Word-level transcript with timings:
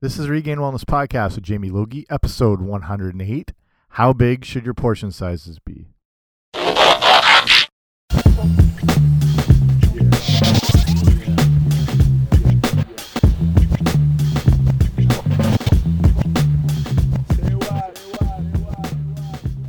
This 0.00 0.16
is 0.16 0.28
Regained 0.28 0.60
Wellness 0.60 0.84
Podcast 0.84 1.34
with 1.34 1.42
Jamie 1.42 1.70
Logie, 1.70 2.06
episode 2.08 2.60
108. 2.60 3.52
How 3.88 4.12
big 4.12 4.44
should 4.44 4.64
your 4.64 4.72
portion 4.72 5.10
sizes 5.10 5.58
be? 5.58 5.88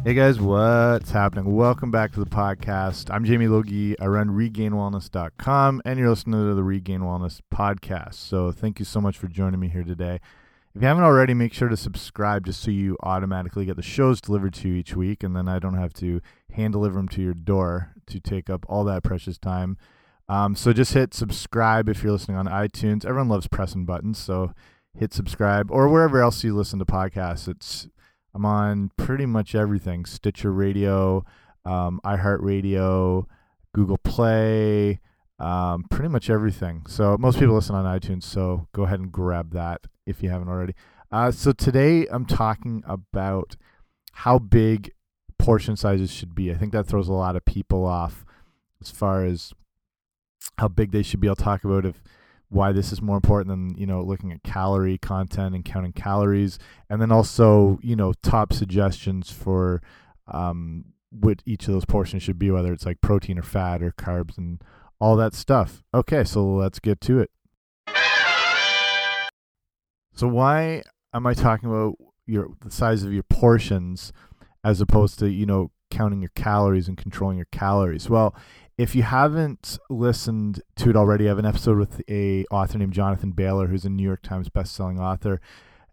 Hey 0.10 0.16
guys, 0.16 0.42
what's 0.42 1.12
happening? 1.12 1.54
Welcome 1.54 1.92
back 1.92 2.14
to 2.14 2.20
the 2.20 2.26
podcast. 2.26 3.14
I'm 3.14 3.24
Jamie 3.24 3.48
Logie. 3.48 3.96
I 4.00 4.08
run 4.08 4.30
regainedwellness.com 4.30 5.84
and 5.86 6.00
you're 6.00 6.10
listening 6.10 6.50
to 6.50 6.56
the 6.56 6.64
Regained 6.64 7.04
Wellness 7.04 7.42
podcast. 7.54 8.16
So 8.16 8.52
thank 8.52 8.80
you 8.80 8.86
so 8.86 9.00
much 9.00 9.20
for 9.20 9.28
joining 9.28 9.60
me 9.60 9.68
here 9.68 9.84
today. 9.84 10.20
If 10.74 10.82
you 10.82 10.88
haven't 10.88 11.04
already, 11.04 11.36
make 11.36 11.54
sure 11.54 11.70
to 11.70 11.78
subscribe 11.78 12.48
just 12.48 12.60
so 12.60 12.72
you 12.72 12.98
automatically 13.04 13.66
get 13.66 13.76
the 13.76 13.84
shows 13.84 14.20
delivered 14.20 14.56
to 14.56 14.70
you 14.70 14.74
each 14.78 14.96
week 14.96 15.22
and 15.22 15.36
then 15.36 15.48
I 15.48 15.60
don't 15.60 15.78
have 15.78 15.94
to 15.98 16.22
hand 16.54 16.74
deliver 16.74 16.98
them 16.98 17.10
to 17.10 17.22
your 17.22 17.36
door 17.36 17.94
to 18.08 18.20
take 18.20 18.50
up 18.50 18.66
all 18.68 18.84
that 18.86 19.04
precious 19.04 19.38
time. 19.38 19.78
Um, 20.28 20.56
so 20.56 20.74
just 20.74 20.96
hit 20.96 21.14
subscribe 21.14 21.88
if 21.88 22.02
you're 22.02 22.14
listening 22.14 22.38
on 22.38 22.48
iTunes. 22.48 23.06
Everyone 23.06 23.30
loves 23.30 23.48
pressing 23.48 23.86
buttons, 23.86 24.18
so 24.18 24.56
hit 24.98 25.14
subscribe 25.14 25.70
or 25.70 25.88
wherever 25.88 26.20
else 26.20 26.44
you 26.44 26.56
listen 26.56 26.80
to 26.80 26.86
podcasts. 26.86 27.48
It's 27.48 27.88
I'm 28.40 28.46
on 28.46 28.92
pretty 28.96 29.26
much 29.26 29.54
everything 29.54 30.06
Stitcher 30.06 30.54
Radio, 30.54 31.26
um, 31.66 32.00
iHeartRadio, 32.06 33.26
Google 33.74 33.98
Play, 33.98 35.02
um, 35.40 35.84
pretty 35.92 36.08
much 36.08 36.30
everything. 36.30 36.86
So 36.88 37.18
most 37.18 37.38
people 37.38 37.56
listen 37.56 37.76
on 37.76 37.84
iTunes, 37.84 38.24
so 38.24 38.70
go 38.72 38.84
ahead 38.84 39.02
and 39.02 39.12
grab 39.12 39.52
that 39.52 39.82
if 40.06 40.24
you 40.24 40.30
haven't 40.30 40.48
already. 40.48 40.74
Uh, 41.12 41.32
so 41.32 41.52
today 41.52 42.08
I'm 42.10 42.26
talking 42.26 42.82
about 42.88 43.58
how 44.14 44.40
big 44.40 44.94
portion 45.38 45.76
sizes 45.76 46.10
should 46.10 46.34
be. 46.34 46.50
I 46.50 46.56
think 46.56 46.72
that 46.72 46.88
throws 46.88 47.10
a 47.10 47.14
lot 47.14 47.36
of 47.36 47.44
people 47.44 47.86
off 47.86 48.24
as 48.80 48.90
far 48.90 49.26
as 49.26 49.52
how 50.58 50.70
big 50.70 50.94
they 50.94 51.04
should 51.04 51.20
be. 51.20 51.28
I'll 51.28 51.36
talk 51.36 51.66
about 51.66 51.86
if 51.86 52.02
why 52.50 52.72
this 52.72 52.92
is 52.92 53.02
more 53.02 53.16
important 53.16 53.48
than 53.48 53.78
you 53.78 53.86
know 53.86 54.02
looking 54.02 54.32
at 54.32 54.44
calorie 54.44 54.98
content 54.98 55.56
and 55.56 55.64
counting 55.64 55.94
calories. 55.94 56.60
And 56.90 57.02
then 57.02 57.12
also 57.12 57.80
you 57.82 57.96
know 57.96 58.14
top 58.24 58.54
suggestions 58.54 59.32
for 59.32 59.82
um, 60.28 60.86
what 61.12 61.42
each 61.46 61.68
of 61.68 61.74
those 61.74 61.86
portions 61.86 62.24
should 62.24 62.40
be 62.40 62.52
whether 62.52 62.74
it's 62.74 62.86
like 62.86 63.02
protein 63.02 63.40
or 63.40 63.44
fat 63.44 63.82
or 63.82 63.92
carbs 63.92 64.38
and 64.38 64.62
all 65.00 65.16
that 65.16 65.34
stuff. 65.34 65.84
Okay 65.94 66.24
so 66.24 66.46
let's 66.46 66.80
get 66.80 67.00
to 67.02 67.20
it. 67.20 67.32
So 70.14 70.28
why 70.28 70.84
am 71.14 71.26
i 71.26 71.34
talking 71.34 71.70
about 71.70 71.96
your 72.26 72.50
the 72.62 72.72
size 72.72 73.04
of 73.04 73.14
your 73.14 73.24
portions 73.24 74.12
as 74.64 74.82
opposed 74.82 75.18
to 75.20 75.30
you 75.30 75.46
know 75.46 75.72
counting 75.90 76.22
your 76.22 76.32
calories 76.36 76.88
and 76.88 76.98
controlling 76.98 77.38
your 77.38 77.48
calories? 77.52 78.10
Well 78.10 78.36
if 78.80 78.96
you 78.96 79.04
haven't 79.04 79.78
listened 79.90 80.62
to 80.78 80.90
it 80.90 80.96
already, 80.96 81.26
I 81.26 81.28
have 81.28 81.38
an 81.38 81.46
episode 81.46 81.78
with 81.78 82.02
a 82.10 82.46
author 82.50 82.78
named 82.78 82.94
Jonathan 82.94 83.32
Bailor, 83.32 83.68
who's 83.68 83.84
a 83.84 83.90
New 83.90 84.04
York 84.04 84.22
Times 84.22 84.48
bestselling 84.48 85.02
author, 85.02 85.42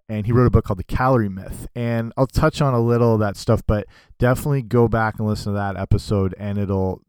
and 0.09 0.25
he 0.25 0.31
wrote 0.31 0.47
a 0.47 0.51
book 0.51 0.67
called 0.67 0.79
The 0.79 0.85
Calorie 0.85 1.29
Myth. 1.29 1.67
And 1.75 2.13
I'll 2.17 2.29
touch 2.29 2.63
on 2.63 2.75
a 2.75 2.81
little 2.81 3.15
of 3.15 3.19
that 3.19 3.37
stuff, 3.37 3.61
but 3.67 3.89
definitely 4.21 4.63
go 4.63 4.87
back 4.87 5.19
and 5.19 5.27
listen 5.27 5.53
to 5.53 5.59
that 5.59 5.77
episode, 5.77 6.33
and 6.39 6.59
it'll 6.59 7.03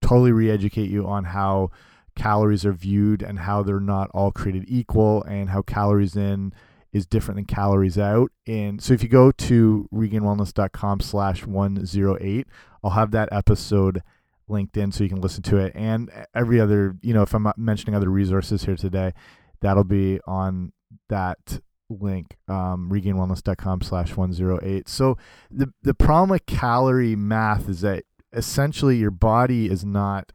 totally 0.00 0.32
re-educate 0.32 0.90
you 0.90 1.06
on 1.06 1.22
how 1.22 1.70
calories 2.16 2.66
are 2.66 2.72
viewed 2.72 3.22
and 3.22 3.38
how 3.38 3.62
they're 3.62 3.78
not 3.78 4.10
all 4.12 4.32
created 4.32 4.64
equal, 4.66 5.22
and 5.22 5.50
how 5.50 5.62
calories 5.62 6.16
in 6.16 6.52
is 6.92 7.06
different 7.06 7.36
than 7.36 7.44
calories 7.44 7.96
out. 7.96 8.32
And 8.48 8.82
so 8.82 8.92
if 8.92 9.04
you 9.04 9.08
go 9.08 9.30
to 9.30 9.88
regainedwellness.com 9.94 10.98
slash 10.98 11.46
108, 11.46 12.48
I'll 12.82 12.90
have 12.90 13.12
that 13.12 13.28
episode 13.30 14.02
linked 14.52 14.76
in 14.76 14.92
so 14.92 15.02
you 15.02 15.10
can 15.10 15.20
listen 15.20 15.42
to 15.42 15.56
it. 15.56 15.72
And 15.74 16.10
every 16.34 16.60
other 16.60 16.96
you 17.02 17.14
know 17.14 17.22
if 17.22 17.34
i'm 17.34 17.50
mentioning 17.56 17.94
other 17.94 18.10
resources 18.10 18.64
here 18.64 18.76
today 18.76 19.12
that'll 19.60 19.84
be 19.84 20.20
on 20.26 20.72
that 21.08 21.60
link 21.88 22.36
um, 22.48 22.88
regainedwellness.com 22.90 23.82
slash 23.82 24.16
108 24.16 24.88
so 24.88 25.16
the 25.50 25.72
the 25.82 25.94
problem 25.94 26.30
with 26.30 26.46
calorie 26.46 27.16
math 27.16 27.68
is 27.68 27.82
that 27.82 28.04
essentially 28.32 28.96
your 28.96 29.10
body 29.10 29.66
is 29.66 29.84
not 29.84 30.32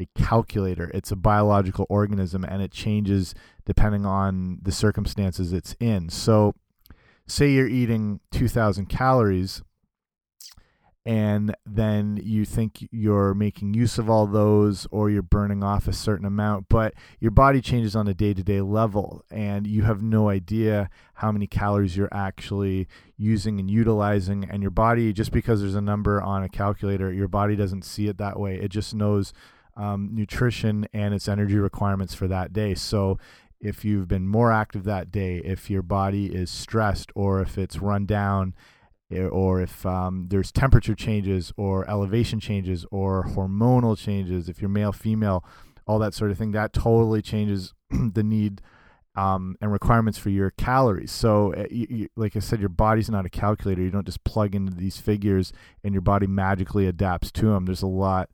a 0.00 0.08
calculator. 0.16 0.90
It's 0.92 1.12
a 1.12 1.16
biological 1.16 1.86
organism 1.88 2.44
and 2.44 2.62
it 2.62 2.72
changes 2.72 3.34
depending 3.64 4.04
on 4.04 4.58
the 4.62 4.72
circumstances 4.72 5.52
it's 5.52 5.76
in. 5.80 6.08
So 6.08 6.54
say 7.26 7.50
you're 7.50 7.68
eating 7.68 8.20
2000 8.32 8.86
calories 8.86 9.62
and 11.06 11.54
then 11.66 12.18
you 12.22 12.44
think 12.44 12.88
you're 12.90 13.34
making 13.34 13.74
use 13.74 13.98
of 13.98 14.08
all 14.08 14.26
those 14.26 14.86
or 14.90 15.10
you're 15.10 15.22
burning 15.22 15.62
off 15.62 15.86
a 15.86 15.92
certain 15.92 16.24
amount 16.24 16.66
but 16.68 16.94
your 17.20 17.30
body 17.30 17.60
changes 17.60 17.94
on 17.94 18.08
a 18.08 18.14
day-to-day 18.14 18.58
-day 18.58 18.72
level 18.72 19.22
and 19.30 19.66
you 19.66 19.82
have 19.82 20.02
no 20.02 20.30
idea 20.30 20.88
how 21.14 21.30
many 21.30 21.46
calories 21.46 21.96
you're 21.96 22.08
actually 22.12 22.88
using 23.16 23.60
and 23.60 23.70
utilizing 23.70 24.44
and 24.50 24.62
your 24.62 24.70
body 24.70 25.12
just 25.12 25.32
because 25.32 25.60
there's 25.60 25.74
a 25.74 25.80
number 25.80 26.20
on 26.20 26.42
a 26.42 26.48
calculator 26.48 27.12
your 27.12 27.28
body 27.28 27.56
doesn't 27.56 27.84
see 27.84 28.08
it 28.08 28.18
that 28.18 28.38
way. 28.38 28.56
It 28.56 28.68
just 28.68 28.94
knows 28.94 29.32
um, 29.76 30.10
nutrition 30.12 30.86
and 30.92 31.14
its 31.14 31.28
energy 31.28 31.56
requirements 31.56 32.14
for 32.14 32.28
that 32.28 32.52
day. 32.52 32.74
So 32.74 33.18
if 33.60 33.84
you've 33.84 34.08
been 34.08 34.28
more 34.28 34.52
active 34.52 34.84
that 34.84 35.10
day 35.10 35.38
if 35.44 35.70
your 35.70 35.82
body 35.82 36.26
is 36.26 36.50
stressed 36.50 37.10
or 37.14 37.40
if 37.40 37.56
it's 37.56 37.78
run 37.78 38.06
down 38.06 38.54
or 39.10 39.60
if 39.60 39.84
um, 39.86 40.26
there's 40.28 40.50
temperature 40.50 40.94
changes 40.94 41.52
or 41.56 41.88
elevation 41.88 42.40
changes 42.40 42.86
or 42.90 43.24
hormonal 43.24 43.96
changes, 43.96 44.48
if 44.48 44.60
you're 44.60 44.68
male, 44.68 44.92
female, 44.92 45.44
all 45.86 45.98
that 45.98 46.14
sort 46.14 46.30
of 46.30 46.38
thing, 46.38 46.52
that 46.52 46.72
totally 46.72 47.22
changes 47.22 47.74
the 47.90 48.22
need 48.22 48.60
um, 49.16 49.56
and 49.60 49.70
requirements 49.70 50.18
for 50.18 50.30
your 50.30 50.50
calories. 50.50 51.12
So, 51.12 51.54
uh, 51.54 51.66
you, 51.70 51.86
you, 51.88 52.08
like 52.16 52.34
I 52.34 52.40
said, 52.40 52.58
your 52.58 52.68
body's 52.68 53.08
not 53.08 53.26
a 53.26 53.30
calculator. 53.30 53.82
You 53.82 53.90
don't 53.90 54.06
just 54.06 54.24
plug 54.24 54.54
into 54.54 54.74
these 54.74 54.96
figures 54.96 55.52
and 55.84 55.94
your 55.94 56.00
body 56.00 56.26
magically 56.26 56.88
adapts 56.88 57.30
to 57.32 57.46
them. 57.46 57.66
There's 57.66 57.82
a 57.82 57.86
lot 57.86 58.30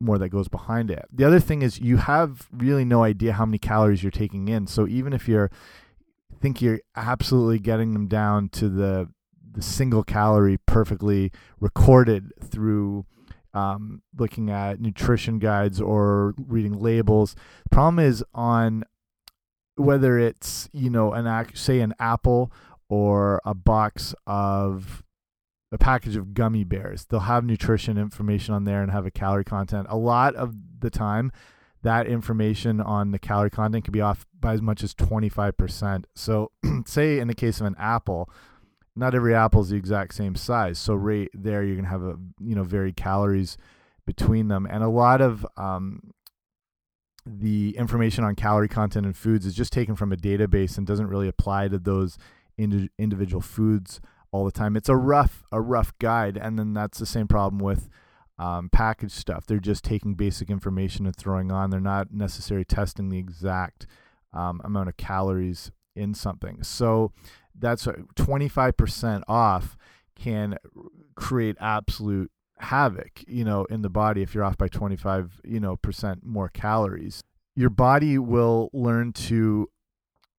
more 0.00 0.18
that 0.18 0.30
goes 0.30 0.48
behind 0.48 0.90
it. 0.90 1.04
The 1.12 1.24
other 1.24 1.40
thing 1.40 1.62
is 1.62 1.80
you 1.80 1.98
have 1.98 2.48
really 2.50 2.84
no 2.84 3.04
idea 3.04 3.34
how 3.34 3.44
many 3.44 3.58
calories 3.58 4.02
you're 4.02 4.10
taking 4.10 4.48
in. 4.48 4.66
So 4.66 4.88
even 4.88 5.12
if 5.12 5.28
you're 5.28 5.50
think 6.40 6.60
you're 6.60 6.80
absolutely 6.96 7.60
getting 7.60 7.92
them 7.92 8.08
down 8.08 8.48
to 8.48 8.68
the 8.68 9.08
the 9.52 9.62
single 9.62 10.02
calorie 10.02 10.58
perfectly 10.66 11.30
recorded 11.60 12.32
through 12.40 13.06
um, 13.54 14.02
looking 14.16 14.50
at 14.50 14.80
nutrition 14.80 15.38
guides 15.38 15.80
or 15.80 16.34
reading 16.38 16.78
labels. 16.78 17.34
The 17.64 17.70
problem 17.70 17.98
is 17.98 18.24
on 18.34 18.84
whether 19.76 20.18
it's 20.18 20.68
you 20.72 20.90
know 20.90 21.12
an 21.12 21.46
say 21.54 21.80
an 21.80 21.94
apple 21.98 22.52
or 22.88 23.40
a 23.44 23.54
box 23.54 24.14
of 24.26 25.02
a 25.72 25.78
package 25.78 26.16
of 26.16 26.34
gummy 26.34 26.64
bears. 26.64 27.06
They'll 27.06 27.20
have 27.20 27.44
nutrition 27.44 27.96
information 27.96 28.54
on 28.54 28.64
there 28.64 28.82
and 28.82 28.92
have 28.92 29.06
a 29.06 29.10
calorie 29.10 29.44
content. 29.44 29.86
A 29.88 29.96
lot 29.96 30.34
of 30.34 30.54
the 30.80 30.90
time, 30.90 31.32
that 31.82 32.06
information 32.06 32.80
on 32.80 33.10
the 33.10 33.18
calorie 33.18 33.50
content 33.50 33.84
can 33.84 33.92
be 33.92 34.02
off 34.02 34.26
by 34.38 34.52
as 34.52 34.60
much 34.60 34.82
as 34.82 34.94
25%. 34.94 36.04
So, 36.14 36.52
say 36.86 37.18
in 37.18 37.28
the 37.28 37.34
case 37.34 37.60
of 37.60 37.66
an 37.66 37.74
apple, 37.78 38.28
not 38.94 39.14
every 39.14 39.34
apple 39.34 39.62
is 39.62 39.70
the 39.70 39.76
exact 39.76 40.14
same 40.14 40.34
size. 40.34 40.78
So 40.78 40.94
right 40.94 41.30
there, 41.32 41.62
you're 41.62 41.76
gonna 41.76 41.88
have 41.88 42.02
a 42.02 42.16
you 42.40 42.54
know 42.54 42.64
varied 42.64 42.96
calories 42.96 43.56
between 44.06 44.48
them, 44.48 44.66
and 44.66 44.82
a 44.82 44.88
lot 44.88 45.20
of 45.20 45.46
um, 45.56 46.12
the 47.24 47.76
information 47.76 48.24
on 48.24 48.34
calorie 48.34 48.68
content 48.68 49.06
in 49.06 49.12
foods 49.12 49.46
is 49.46 49.54
just 49.54 49.72
taken 49.72 49.94
from 49.94 50.12
a 50.12 50.16
database 50.16 50.76
and 50.76 50.86
doesn't 50.86 51.06
really 51.08 51.28
apply 51.28 51.68
to 51.68 51.78
those 51.78 52.18
indi 52.58 52.90
individual 52.98 53.40
foods 53.40 54.00
all 54.30 54.44
the 54.44 54.52
time. 54.52 54.76
It's 54.76 54.88
a 54.88 54.96
rough 54.96 55.44
a 55.52 55.60
rough 55.60 55.96
guide, 55.98 56.36
and 56.36 56.58
then 56.58 56.74
that's 56.74 56.98
the 56.98 57.06
same 57.06 57.28
problem 57.28 57.60
with 57.60 57.88
um, 58.38 58.68
packaged 58.70 59.12
stuff. 59.12 59.46
They're 59.46 59.58
just 59.58 59.84
taking 59.84 60.14
basic 60.14 60.50
information 60.50 61.06
and 61.06 61.14
throwing 61.14 61.52
on. 61.52 61.70
They're 61.70 61.80
not 61.80 62.12
necessarily 62.12 62.64
testing 62.64 63.08
the 63.08 63.18
exact 63.18 63.86
um, 64.32 64.60
amount 64.64 64.88
of 64.88 64.96
calories 64.96 65.70
in 65.94 66.14
something. 66.14 66.62
So 66.62 67.12
that's 67.58 67.86
25% 67.86 69.22
off 69.28 69.76
can 70.14 70.56
create 71.14 71.56
absolute 71.60 72.30
havoc, 72.58 73.24
you 73.26 73.44
know, 73.44 73.64
in 73.66 73.82
the 73.82 73.90
body 73.90 74.22
if 74.22 74.34
you're 74.34 74.44
off 74.44 74.56
by 74.56 74.68
25, 74.68 75.40
you 75.44 75.60
know, 75.60 75.76
percent 75.76 76.24
more 76.24 76.48
calories. 76.48 77.22
Your 77.54 77.70
body 77.70 78.18
will 78.18 78.70
learn 78.72 79.12
to 79.12 79.68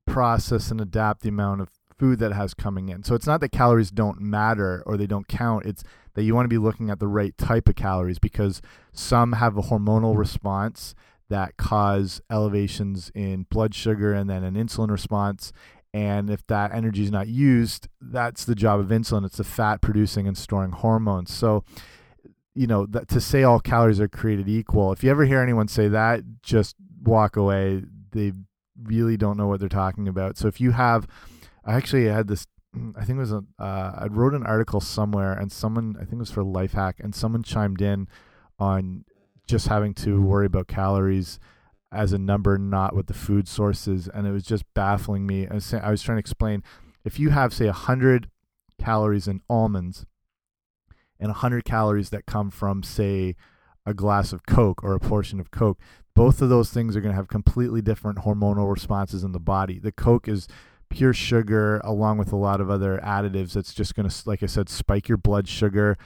process 0.08 0.72
and 0.72 0.82
adapt 0.82 1.22
the 1.22 1.30
amount 1.30 1.62
of 1.62 1.70
food 1.98 2.20
that 2.20 2.34
has 2.34 2.54
coming 2.54 2.90
in. 2.90 3.04
So 3.04 3.16
it's 3.16 3.28
not 3.28 3.40
that 3.42 3.52
calories 3.52 3.92
don't 3.92 4.20
matter 4.20 4.84
or 4.86 4.98
they 4.98 5.08
don't 5.08 5.28
count. 5.28 5.66
It's 5.66 5.84
that 6.16 6.24
you 6.24 6.36
want 6.36 6.46
to 6.46 6.50
be 6.50 6.58
looking 6.58 6.90
at 6.90 7.00
the 7.00 7.08
right 7.08 7.38
type 7.38 7.68
of 7.68 7.76
calories 7.76 8.20
because 8.20 8.62
some 8.92 9.34
have 9.34 9.58
a 9.58 9.64
hormonal 9.64 10.18
response 10.18 10.96
that 11.30 11.58
cause 11.58 12.22
elevations 12.30 13.12
in 13.16 13.48
blood 13.50 13.74
sugar 13.74 14.14
and 14.14 14.30
then 14.30 14.44
an 14.44 14.56
insulin 14.56 14.92
response 14.92 15.52
and 15.94 16.30
if 16.30 16.46
that 16.48 16.74
energy 16.74 17.04
is 17.04 17.12
not 17.12 17.28
used, 17.28 17.88
that's 18.02 18.46
the 18.46 18.56
job 18.56 18.80
of 18.80 18.88
insulin. 18.88 19.26
It's 19.26 19.38
the 19.38 19.44
fat 19.44 19.80
producing 19.82 20.28
and 20.28 20.36
storing 20.38 20.72
hormones. 20.72 21.32
So, 21.32 21.64
you 22.56 22.66
know, 22.66 22.88
that, 22.88 23.08
to 23.10 23.22
say 23.22 23.44
all 23.44 23.60
calories 23.60 24.00
are 24.00 24.08
created 24.08 24.50
equal, 24.50 24.92
if 24.92 25.04
you 25.04 25.12
ever 25.12 25.26
hear 25.26 25.40
anyone 25.40 25.68
say 25.68 25.88
that, 25.90 26.24
just 26.42 26.76
walk 27.04 27.36
away. 27.36 27.84
They 28.12 28.34
really 28.82 29.18
don't 29.18 29.38
know 29.38 29.48
what 29.48 29.60
they're 29.60 29.70
talking 29.70 30.08
about. 30.08 30.38
So 30.38 30.48
if 30.48 30.60
you 30.60 30.72
have, 30.72 31.08
I 31.64 31.76
actually 31.76 32.06
had 32.06 32.28
this. 32.28 32.48
I 32.96 33.06
think 33.06 33.18
it 33.18 33.22
was 33.22 33.32
a. 33.32 33.44
Uh, 33.60 33.92
I 34.00 34.08
wrote 34.10 34.34
an 34.34 34.46
article 34.46 34.82
somewhere, 34.82 35.34
and 35.34 35.52
someone 35.52 35.96
I 35.98 36.02
think 36.02 36.14
it 36.14 36.20
was 36.20 36.32
for 36.32 36.44
Lifehack, 36.44 36.94
and 37.00 37.14
someone 37.14 37.44
chimed 37.44 37.82
in 37.82 38.08
on 38.58 39.06
just 39.46 39.68
having 39.68 39.94
to 39.94 40.22
worry 40.22 40.48
about 40.48 40.68
calories 40.68 41.40
as 41.94 42.14
a 42.14 42.18
number, 42.18 42.58
not 42.58 42.96
with 42.96 43.08
the 43.08 43.14
food 43.14 43.48
sources. 43.48 44.10
And 44.14 44.28
it 44.28 44.32
was 44.32 44.44
just 44.44 44.64
baffling 44.74 45.26
me. 45.26 45.48
I 45.48 45.56
was, 45.56 45.66
saying, 45.66 45.84
I 45.84 45.92
was 45.92 46.02
trying 46.02 46.18
to 46.18 46.22
explain 46.22 46.64
if 47.06 47.20
you 47.20 47.30
have, 47.30 47.54
say, 47.54 47.66
100 47.66 48.30
calories 48.80 49.28
in 49.28 49.42
almonds 49.50 50.06
and 51.20 51.30
100 51.30 51.66
calories 51.66 52.10
that 52.10 52.26
come 52.26 52.50
from, 52.50 52.84
say, 52.84 53.36
a 53.86 53.94
glass 53.94 54.32
of 54.34 54.46
Coke 54.46 54.84
or 54.84 54.94
a 54.94 55.00
portion 55.00 55.40
of 55.40 55.52
Coke, 55.52 55.80
both 56.16 56.42
of 56.42 56.50
those 56.50 56.70
things 56.70 56.96
are 56.96 57.02
going 57.02 57.12
to 57.12 57.18
have 57.18 57.28
completely 57.28 57.82
different 57.82 58.20
hormonal 58.20 58.72
responses 58.72 59.24
in 59.24 59.32
the 59.32 59.40
body. 59.40 59.80
The 59.80 59.92
Coke 59.92 60.28
is 60.28 60.48
pure 60.90 61.14
sugar 61.14 61.80
along 61.84 62.18
with 62.18 62.32
a 62.32 62.36
lot 62.36 62.62
of 62.62 62.70
other 62.70 63.00
additives 63.04 63.54
that's 63.54 63.74
just 63.74 63.96
going 63.96 64.08
to, 64.08 64.30
like 64.30 64.44
I 64.44 64.46
said, 64.46 64.70
spike 64.70 65.10
your 65.10 65.18
blood 65.18 65.48
sugar, 65.48 65.98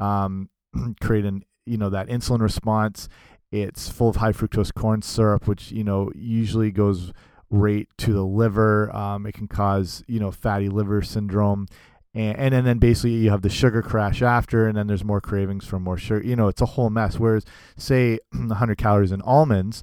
um, 0.00 0.50
create 1.00 1.24
an 1.24 1.44
you 1.64 1.76
know 1.76 1.90
that 1.90 2.08
insulin 2.08 2.40
response 2.40 3.08
it's 3.52 3.90
full 3.90 4.08
of 4.08 4.16
high 4.16 4.32
fructose 4.32 4.74
corn 4.74 5.02
syrup, 5.02 5.46
which 5.46 5.70
you 5.70 5.84
know 5.84 6.10
usually 6.14 6.70
goes 6.70 7.12
right 7.50 7.86
to 7.98 8.12
the 8.12 8.24
liver. 8.24 8.94
Um, 8.96 9.26
it 9.26 9.34
can 9.34 9.46
cause 9.46 10.02
you 10.08 10.18
know 10.18 10.30
fatty 10.30 10.68
liver 10.68 11.02
syndrome, 11.02 11.68
and, 12.14 12.36
and 12.38 12.54
and 12.54 12.66
then 12.66 12.78
basically 12.78 13.12
you 13.12 13.30
have 13.30 13.42
the 13.42 13.50
sugar 13.50 13.82
crash 13.82 14.22
after, 14.22 14.66
and 14.66 14.76
then 14.76 14.86
there's 14.86 15.04
more 15.04 15.20
cravings 15.20 15.66
for 15.66 15.78
more 15.78 15.98
sugar. 15.98 16.26
You 16.26 16.34
know, 16.34 16.48
it's 16.48 16.62
a 16.62 16.66
whole 16.66 16.90
mess. 16.90 17.18
Whereas 17.18 17.44
say 17.76 18.18
100 18.32 18.78
calories 18.78 19.12
in 19.12 19.20
almonds 19.22 19.82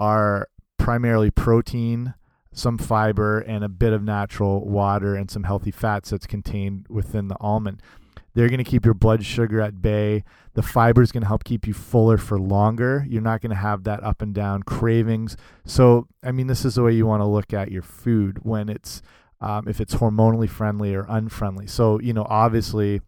are 0.00 0.48
primarily 0.78 1.30
protein, 1.30 2.14
some 2.52 2.78
fiber, 2.78 3.40
and 3.40 3.62
a 3.62 3.68
bit 3.68 3.92
of 3.92 4.02
natural 4.02 4.66
water 4.66 5.14
and 5.14 5.30
some 5.30 5.44
healthy 5.44 5.70
fats 5.70 6.10
that's 6.10 6.26
contained 6.26 6.86
within 6.88 7.28
the 7.28 7.36
almond. 7.38 7.82
They're 8.34 8.48
going 8.48 8.58
to 8.58 8.64
keep 8.64 8.84
your 8.84 8.94
blood 8.94 9.24
sugar 9.24 9.60
at 9.60 9.80
bay. 9.80 10.24
The 10.54 10.62
fiber 10.62 11.02
is 11.02 11.12
going 11.12 11.22
to 11.22 11.28
help 11.28 11.44
keep 11.44 11.66
you 11.66 11.74
fuller 11.74 12.18
for 12.18 12.38
longer. 12.38 13.06
You're 13.08 13.22
not 13.22 13.40
going 13.40 13.50
to 13.50 13.56
have 13.56 13.84
that 13.84 14.02
up 14.02 14.22
and 14.22 14.34
down 14.34 14.64
cravings. 14.64 15.36
So, 15.64 16.08
I 16.22 16.32
mean, 16.32 16.48
this 16.48 16.64
is 16.64 16.74
the 16.74 16.82
way 16.82 16.92
you 16.92 17.06
want 17.06 17.20
to 17.20 17.26
look 17.26 17.52
at 17.52 17.70
your 17.70 17.82
food 17.82 18.38
when 18.42 18.68
it's 18.68 19.02
um, 19.40 19.68
if 19.68 19.80
it's 19.80 19.96
hormonally 19.96 20.48
friendly 20.48 20.94
or 20.94 21.06
unfriendly. 21.08 21.66
So, 21.66 22.00
you 22.00 22.12
know, 22.12 22.26
obviously, 22.28 23.02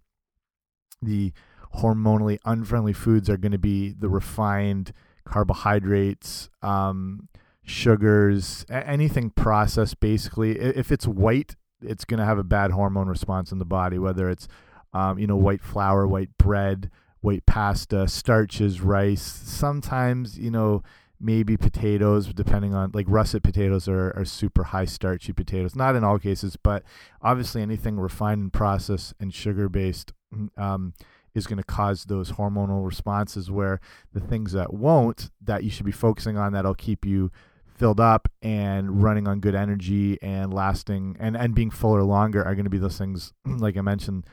the 1.03 1.33
hormonally 1.77 2.39
unfriendly 2.45 2.93
foods 2.93 3.31
are 3.31 3.37
going 3.37 3.53
to 3.53 3.59
be 3.59 3.93
the 3.93 4.09
refined 4.09 4.93
carbohydrates, 5.25 6.51
um, 6.63 7.29
sugars, 7.65 8.65
anything 8.71 9.31
processed. 9.31 9.99
Basically, 9.99 10.59
if 10.59 10.93
it's 10.93 11.07
white, 11.07 11.57
it's 11.81 12.05
going 12.05 12.19
to 12.19 12.27
have 12.27 12.39
a 12.39 12.45
bad 12.45 12.71
hormone 12.71 13.09
response 13.09 13.51
in 13.51 13.59
the 13.59 13.65
body, 13.65 13.99
whether 13.99 14.29
it's 14.31 14.47
um, 14.97 15.19
you 15.19 15.27
know, 15.27 15.37
white 15.37 15.63
flour, 15.63 16.07
white 16.07 16.31
bread, 16.39 16.91
white 17.21 17.45
pasta, 17.45 18.09
starches, 18.09 18.81
rice. 18.81 19.21
Sometimes, 19.21 20.39
you 20.39 20.51
know, 20.51 20.83
maybe 21.21 21.59
potatoes, 21.59 22.33
depending 22.33 22.75
on 22.75 22.93
like 22.95 23.05
russet 23.07 23.43
potatoes 23.43 23.89
are, 23.89 24.17
are 24.17 24.25
super 24.25 24.65
high 24.65 24.87
starchy 24.87 25.35
potatoes. 25.35 25.77
Not 25.77 25.97
in 25.97 26.05
all 26.05 26.19
cases, 26.19 26.57
but 26.57 26.83
obviously 27.21 27.61
anything 27.61 28.01
refined 28.01 28.41
and 28.41 28.53
processed 28.53 29.13
and 29.21 29.35
sugar 29.35 29.69
based 29.69 30.15
um, 30.57 30.95
is 31.35 31.47
going 31.47 31.59
to 31.59 31.65
cause 31.65 32.05
those 32.05 32.33
hormonal 32.33 32.87
responses. 32.87 33.51
Where 33.51 33.81
the 34.15 34.21
things 34.21 34.53
that 34.53 34.73
won't, 34.73 35.31
that 35.43 35.63
you 35.63 35.69
should 35.69 35.87
be 35.87 35.93
focusing 35.93 36.39
on, 36.39 36.55
that'll 36.55 36.75
keep 36.75 37.05
you 37.05 37.31
filled 37.67 38.01
up 38.01 38.31
and 38.41 39.03
running 39.03 39.29
on 39.29 39.41
good 39.41 39.55
energy 39.55 40.17
and 40.23 40.55
lasting 40.55 41.15
and 41.21 41.37
and 41.37 41.55
being 41.55 41.71
fuller 41.71 42.03
longer 42.03 42.43
are 42.43 42.55
going 42.55 42.65
to 42.65 42.71
be 42.71 42.79
those 42.79 42.97
things 42.97 43.35
like 43.45 43.77
I 43.77 43.83
mentioned 43.83 44.25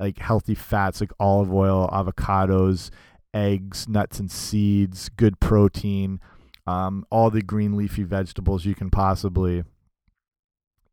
like 0.00 0.18
healthy 0.18 0.54
fats 0.54 1.00
like 1.00 1.12
olive 1.20 1.52
oil, 1.52 1.88
avocados, 1.92 2.90
eggs, 3.34 3.88
nuts 3.88 4.18
and 4.18 4.30
seeds, 4.30 5.08
good 5.10 5.38
protein, 5.38 6.20
um, 6.66 7.04
all 7.10 7.30
the 7.30 7.42
green 7.42 7.76
leafy 7.76 8.02
vegetables 8.02 8.64
you 8.64 8.74
can 8.74 8.90
possibly 8.90 9.62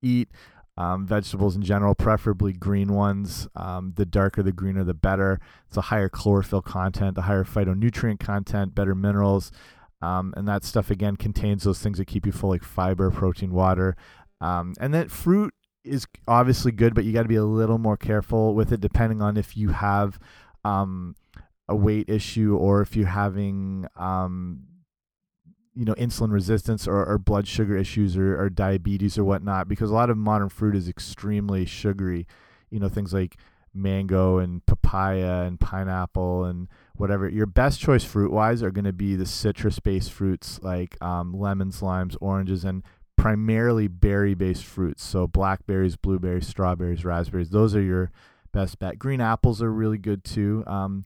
eat. 0.01 0.29
Um, 0.77 1.07
vegetables 1.07 1.55
in 1.55 1.63
general, 1.63 1.95
preferably 1.95 2.53
green 2.53 2.93
ones. 2.93 3.47
Um, 3.55 3.93
the 3.95 4.05
darker 4.05 4.43
the 4.43 4.51
greener, 4.51 4.83
the 4.83 4.93
better. 4.93 5.39
It's 5.67 5.77
a 5.77 5.81
higher 5.81 6.07
chlorophyll 6.07 6.61
content, 6.61 7.17
a 7.17 7.23
higher 7.23 7.43
phytonutrient 7.43 8.19
content, 8.19 8.75
better 8.75 8.93
minerals. 8.93 9.51
Um, 10.03 10.35
and 10.37 10.47
that 10.47 10.63
stuff 10.63 10.91
again 10.91 11.15
contains 11.15 11.63
those 11.63 11.79
things 11.79 11.97
that 11.97 12.05
keep 12.05 12.27
you 12.27 12.31
full, 12.31 12.49
like 12.49 12.63
fiber, 12.63 13.09
protein, 13.09 13.51
water. 13.51 13.95
Um, 14.39 14.75
and 14.79 14.93
then 14.93 15.07
fruit 15.09 15.51
is 15.87 16.05
obviously 16.27 16.71
good, 16.71 16.93
but 16.93 17.05
you 17.05 17.13
got 17.13 17.23
to 17.23 17.27
be 17.27 17.35
a 17.35 17.43
little 17.43 17.77
more 17.77 17.97
careful 17.97 18.53
with 18.53 18.71
it, 18.71 18.79
depending 18.79 19.21
on 19.21 19.37
if 19.37 19.55
you 19.57 19.69
have 19.69 20.19
um, 20.63 21.15
a 21.67 21.75
weight 21.75 22.09
issue 22.09 22.55
or 22.55 22.81
if 22.81 22.95
you're 22.95 23.07
having 23.07 23.87
um, 23.95 24.63
you 25.75 25.85
know 25.85 25.93
insulin 25.95 26.31
resistance 26.31 26.87
or, 26.87 27.05
or 27.05 27.17
blood 27.17 27.47
sugar 27.47 27.77
issues 27.77 28.17
or, 28.17 28.39
or, 28.41 28.49
diabetes 28.49 29.17
or 29.17 29.23
whatnot. 29.23 29.67
Because 29.67 29.89
a 29.89 29.93
lot 29.93 30.09
of 30.09 30.17
modern 30.17 30.49
fruit 30.49 30.75
is 30.75 30.89
extremely 30.89 31.65
sugary. 31.65 32.27
You 32.69 32.79
know 32.79 32.89
things 32.89 33.13
like 33.13 33.37
mango 33.73 34.39
and 34.39 34.65
papaya 34.65 35.43
and 35.43 35.59
pineapple 35.59 36.45
and 36.45 36.67
whatever. 36.95 37.29
Your 37.29 37.45
best 37.45 37.79
choice 37.79 38.03
fruit 38.03 38.31
wise 38.31 38.63
are 38.63 38.71
going 38.71 38.85
to 38.85 38.93
be 38.93 39.15
the 39.15 39.25
citrus 39.25 39.79
based 39.79 40.11
fruits 40.11 40.59
like 40.63 41.01
um, 41.01 41.33
lemons, 41.33 41.81
limes, 41.81 42.17
oranges, 42.19 42.65
and 42.65 42.83
primarily 43.17 43.87
berry 43.87 44.33
based 44.33 44.63
fruits. 44.63 45.03
So 45.03 45.27
blackberries, 45.27 45.95
blueberries, 45.95 46.47
strawberries, 46.47 47.03
raspberries. 47.03 47.49
Those 47.49 47.75
are 47.75 47.81
your 47.81 48.11
best 48.53 48.79
bet. 48.79 48.97
Green 48.97 49.19
apples 49.19 49.61
are 49.61 49.71
really 49.71 49.97
good 49.97 50.23
too. 50.23 50.63
Um, 50.65 51.05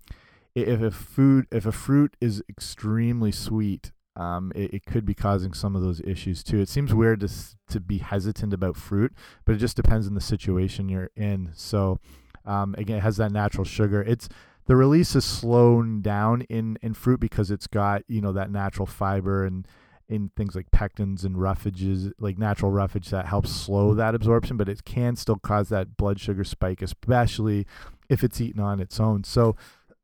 if 0.54 0.82
a 0.82 0.92
food, 0.92 1.48
if 1.52 1.66
a 1.66 1.72
fruit 1.72 2.16
is 2.20 2.44
extremely 2.50 3.32
sweet, 3.32 3.92
um, 4.18 4.52
it, 4.54 4.74
it, 4.74 4.86
could 4.86 5.06
be 5.06 5.14
causing 5.14 5.54
some 5.54 5.74
of 5.74 5.82
those 5.82 6.02
issues 6.02 6.44
too. 6.44 6.60
It 6.60 6.68
seems 6.68 6.94
weird 6.94 7.22
to 7.22 7.30
to 7.70 7.80
be 7.80 8.00
hesitant 8.00 8.54
about 8.54 8.76
fruit, 8.76 9.14
but 9.46 9.56
it 9.56 9.60
just 9.60 9.78
depends 9.78 10.06
on 10.06 10.14
the 10.14 10.22
situation 10.22 10.90
you're 10.90 11.12
in. 11.16 11.52
So, 11.56 12.00
um, 12.46 12.76
again, 12.78 12.98
it 12.98 13.04
has 13.04 13.16
that 13.18 13.32
natural 13.32 13.64
sugar. 13.64 14.02
It's 14.02 14.28
the 14.66 14.76
release 14.76 15.16
is 15.16 15.24
slowed 15.24 16.04
down 16.04 16.42
in 16.44 16.78
in 16.82 16.94
fruit 16.94 17.22
because 17.22 17.52
it's 17.52 17.68
got 17.68 18.04
you 18.10 18.20
know 18.20 18.34
that 18.34 18.52
natural 18.52 18.86
fiber 18.86 19.46
and 19.46 19.66
in 20.12 20.30
things 20.36 20.56
like 20.56 20.70
pectins 20.72 21.24
and 21.24 21.38
roughages, 21.38 22.12
like 22.20 22.38
natural 22.38 22.70
roughage 22.70 23.10
that 23.10 23.26
helps 23.26 23.50
slow 23.50 23.94
that 23.94 24.14
absorption, 24.14 24.58
but 24.58 24.68
it 24.68 24.84
can 24.84 25.16
still 25.16 25.38
cause 25.38 25.70
that 25.70 25.96
blood 25.96 26.20
sugar 26.20 26.44
spike, 26.44 26.82
especially 26.82 27.66
if 28.10 28.22
it's 28.22 28.42
eaten 28.42 28.62
on 28.62 28.82
its 28.82 29.00
own. 29.00 29.24
So, 29.24 29.56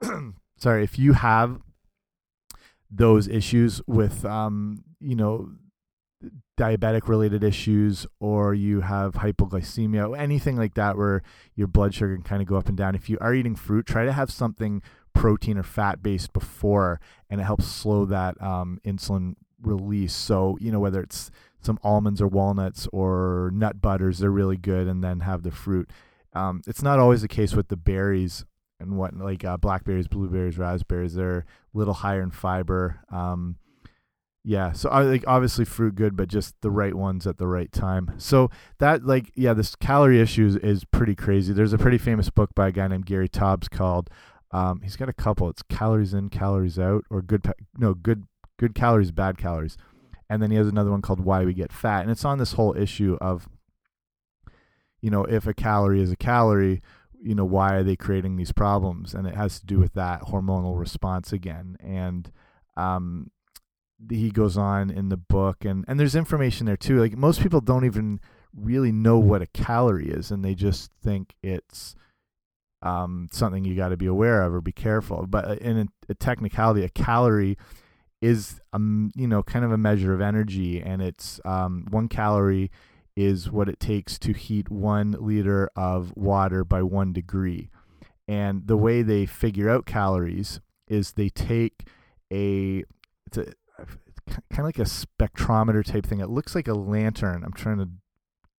sorry, 0.57 0.85
if 0.85 0.97
you 0.97 1.11
have 1.11 1.59
those 2.89 3.27
issues 3.27 3.81
with, 3.85 4.23
um, 4.23 4.85
you 5.01 5.15
know, 5.15 5.49
diabetic 6.57 7.09
related 7.09 7.43
issues 7.43 8.07
or 8.21 8.53
you 8.53 8.81
have 8.81 9.15
hypoglycemia, 9.15 10.17
anything 10.17 10.55
like 10.55 10.75
that 10.75 10.97
where 10.97 11.21
your 11.53 11.67
blood 11.67 11.93
sugar 11.93 12.15
can 12.15 12.23
kind 12.23 12.41
of 12.41 12.47
go 12.47 12.55
up 12.55 12.69
and 12.69 12.77
down. 12.77 12.95
If 12.95 13.09
you 13.09 13.17
are 13.19 13.33
eating 13.33 13.55
fruit, 13.55 13.85
try 13.85 14.05
to 14.05 14.13
have 14.13 14.31
something 14.31 14.81
protein 15.13 15.57
or 15.57 15.63
fat 15.63 16.01
based 16.01 16.31
before 16.31 17.01
and 17.29 17.41
it 17.41 17.43
helps 17.43 17.65
slow 17.65 18.05
that 18.05 18.41
um, 18.41 18.79
insulin 18.85 19.35
release. 19.61 20.13
So, 20.13 20.57
you 20.59 20.71
know, 20.71 20.79
whether 20.79 21.01
it's 21.01 21.31
some 21.61 21.79
almonds 21.83 22.21
or 22.21 22.27
walnuts 22.27 22.87
or 22.91 23.51
nut 23.53 23.81
butters, 23.81 24.19
they're 24.19 24.31
really 24.31 24.57
good, 24.57 24.87
and 24.87 25.03
then 25.03 25.21
have 25.21 25.43
the 25.43 25.51
fruit. 25.51 25.89
Um, 26.33 26.61
it's 26.67 26.83
not 26.83 26.99
always 26.99 27.21
the 27.21 27.27
case 27.27 27.53
with 27.53 27.67
the 27.67 27.77
berries 27.77 28.45
and 28.79 28.97
what, 28.97 29.15
like 29.15 29.43
uh, 29.43 29.57
blackberries, 29.57 30.07
blueberries, 30.07 30.57
raspberries. 30.57 31.15
They're 31.15 31.39
a 31.39 31.77
little 31.77 31.95
higher 31.95 32.21
in 32.21 32.31
fiber. 32.31 32.99
Um, 33.11 33.57
yeah, 34.43 34.71
so 34.71 34.89
I 34.89 35.01
like 35.01 35.25
obviously 35.27 35.65
fruit 35.65 35.95
good, 35.95 36.15
but 36.15 36.29
just 36.29 36.55
the 36.61 36.71
right 36.71 36.93
ones 36.93 37.27
at 37.27 37.37
the 37.37 37.47
right 37.47 37.69
time. 37.71 38.13
So 38.17 38.49
that 38.77 39.05
like 39.05 39.31
yeah, 39.35 39.53
this 39.53 39.75
calorie 39.75 40.21
issue 40.21 40.45
is, 40.45 40.55
is 40.57 40.85
pretty 40.85 41.15
crazy. 41.15 41.51
There's 41.51 41.73
a 41.73 41.77
pretty 41.77 41.97
famous 41.97 42.29
book 42.29 42.51
by 42.55 42.69
a 42.69 42.71
guy 42.71 42.87
named 42.87 43.05
Gary 43.05 43.27
Taubes 43.27 43.69
called 43.69 44.09
um, 44.51 44.81
he's 44.81 44.95
got 44.95 45.09
a 45.09 45.13
couple. 45.13 45.49
It's 45.49 45.63
calories 45.63 46.13
in, 46.13 46.29
calories 46.29 46.79
out, 46.79 47.03
or 47.09 47.21
good 47.21 47.51
no 47.77 47.93
good 47.93 48.23
good 48.57 48.75
calories, 48.75 49.11
bad 49.11 49.37
calories. 49.37 49.77
And 50.29 50.41
then 50.41 50.51
he 50.51 50.57
has 50.57 50.67
another 50.67 50.91
one 50.91 51.01
called 51.01 51.21
Why 51.21 51.45
We 51.45 51.53
Get 51.53 51.71
Fat. 51.71 52.01
And 52.01 52.11
it's 52.11 52.25
on 52.25 52.37
this 52.37 52.53
whole 52.53 52.75
issue 52.75 53.17
of, 53.21 53.47
you 55.01 55.09
know, 55.09 55.23
if 55.23 55.47
a 55.47 55.53
calorie 55.53 56.01
is 56.01 56.11
a 56.11 56.17
calorie, 56.17 56.81
you 57.21 57.33
know, 57.33 57.45
why 57.45 57.73
are 57.75 57.83
they 57.83 57.95
creating 57.95 58.35
these 58.35 58.51
problems? 58.51 59.13
And 59.13 59.25
it 59.25 59.35
has 59.35 59.59
to 59.59 59.65
do 59.65 59.79
with 59.79 59.93
that 59.93 60.23
hormonal 60.23 60.77
response 60.77 61.31
again. 61.31 61.77
And 61.79 62.31
um, 62.75 63.31
he 64.09 64.29
goes 64.29 64.57
on 64.57 64.89
in 64.89 65.09
the 65.09 65.17
book, 65.17 65.65
and, 65.65 65.83
and 65.87 65.99
there's 65.99 66.15
information 66.15 66.65
there 66.65 66.77
too. 66.77 66.99
Like 66.99 67.17
most 67.17 67.41
people 67.41 67.61
don't 67.61 67.85
even 67.85 68.19
really 68.55 68.91
know 68.91 69.17
what 69.17 69.41
a 69.41 69.47
calorie 69.47 70.09
is, 70.09 70.31
and 70.31 70.43
they 70.43 70.55
just 70.55 70.91
think 71.03 71.35
it's 71.41 71.95
um, 72.81 73.27
something 73.31 73.65
you 73.65 73.75
got 73.75 73.89
to 73.89 73.97
be 73.97 74.05
aware 74.05 74.43
of 74.43 74.53
or 74.53 74.61
be 74.61 74.71
careful. 74.71 75.25
But 75.27 75.59
in 75.59 75.77
a, 75.77 75.87
a 76.09 76.13
technicality, 76.13 76.83
a 76.83 76.89
calorie 76.89 77.57
is 78.21 78.59
um 78.74 79.12
you 79.15 79.27
know 79.27 79.43
kind 79.43 79.63
of 79.63 79.71
a 79.71 79.77
measure 79.77 80.13
of 80.13 80.21
energy, 80.21 80.81
and 80.81 81.01
it's 81.01 81.39
um, 81.45 81.86
one 81.89 82.07
calorie 82.07 82.71
is 83.15 83.51
what 83.51 83.67
it 83.67 83.79
takes 83.79 84.19
to 84.19 84.31
heat 84.31 84.69
one 84.69 85.15
liter 85.19 85.69
of 85.75 86.15
water 86.15 86.63
by 86.63 86.83
one 86.83 87.13
degree. 87.13 87.69
And 88.27 88.67
the 88.67 88.77
way 88.77 89.01
they 89.01 89.25
figure 89.25 89.69
out 89.69 89.86
calories 89.86 90.59
is 90.88 91.13
they 91.13 91.29
take 91.29 91.88
a 92.31 92.83
it's 93.25 93.38
a 93.38 93.45
kind 94.27 94.59
of 94.59 94.65
like 94.65 94.79
a 94.79 94.81
spectrometer 94.81 95.83
type 95.83 96.05
thing. 96.05 96.19
It 96.19 96.29
looks 96.29 96.55
like 96.55 96.67
a 96.67 96.74
lantern. 96.74 97.43
I'm 97.43 97.53
trying 97.53 97.77
to 97.79 97.89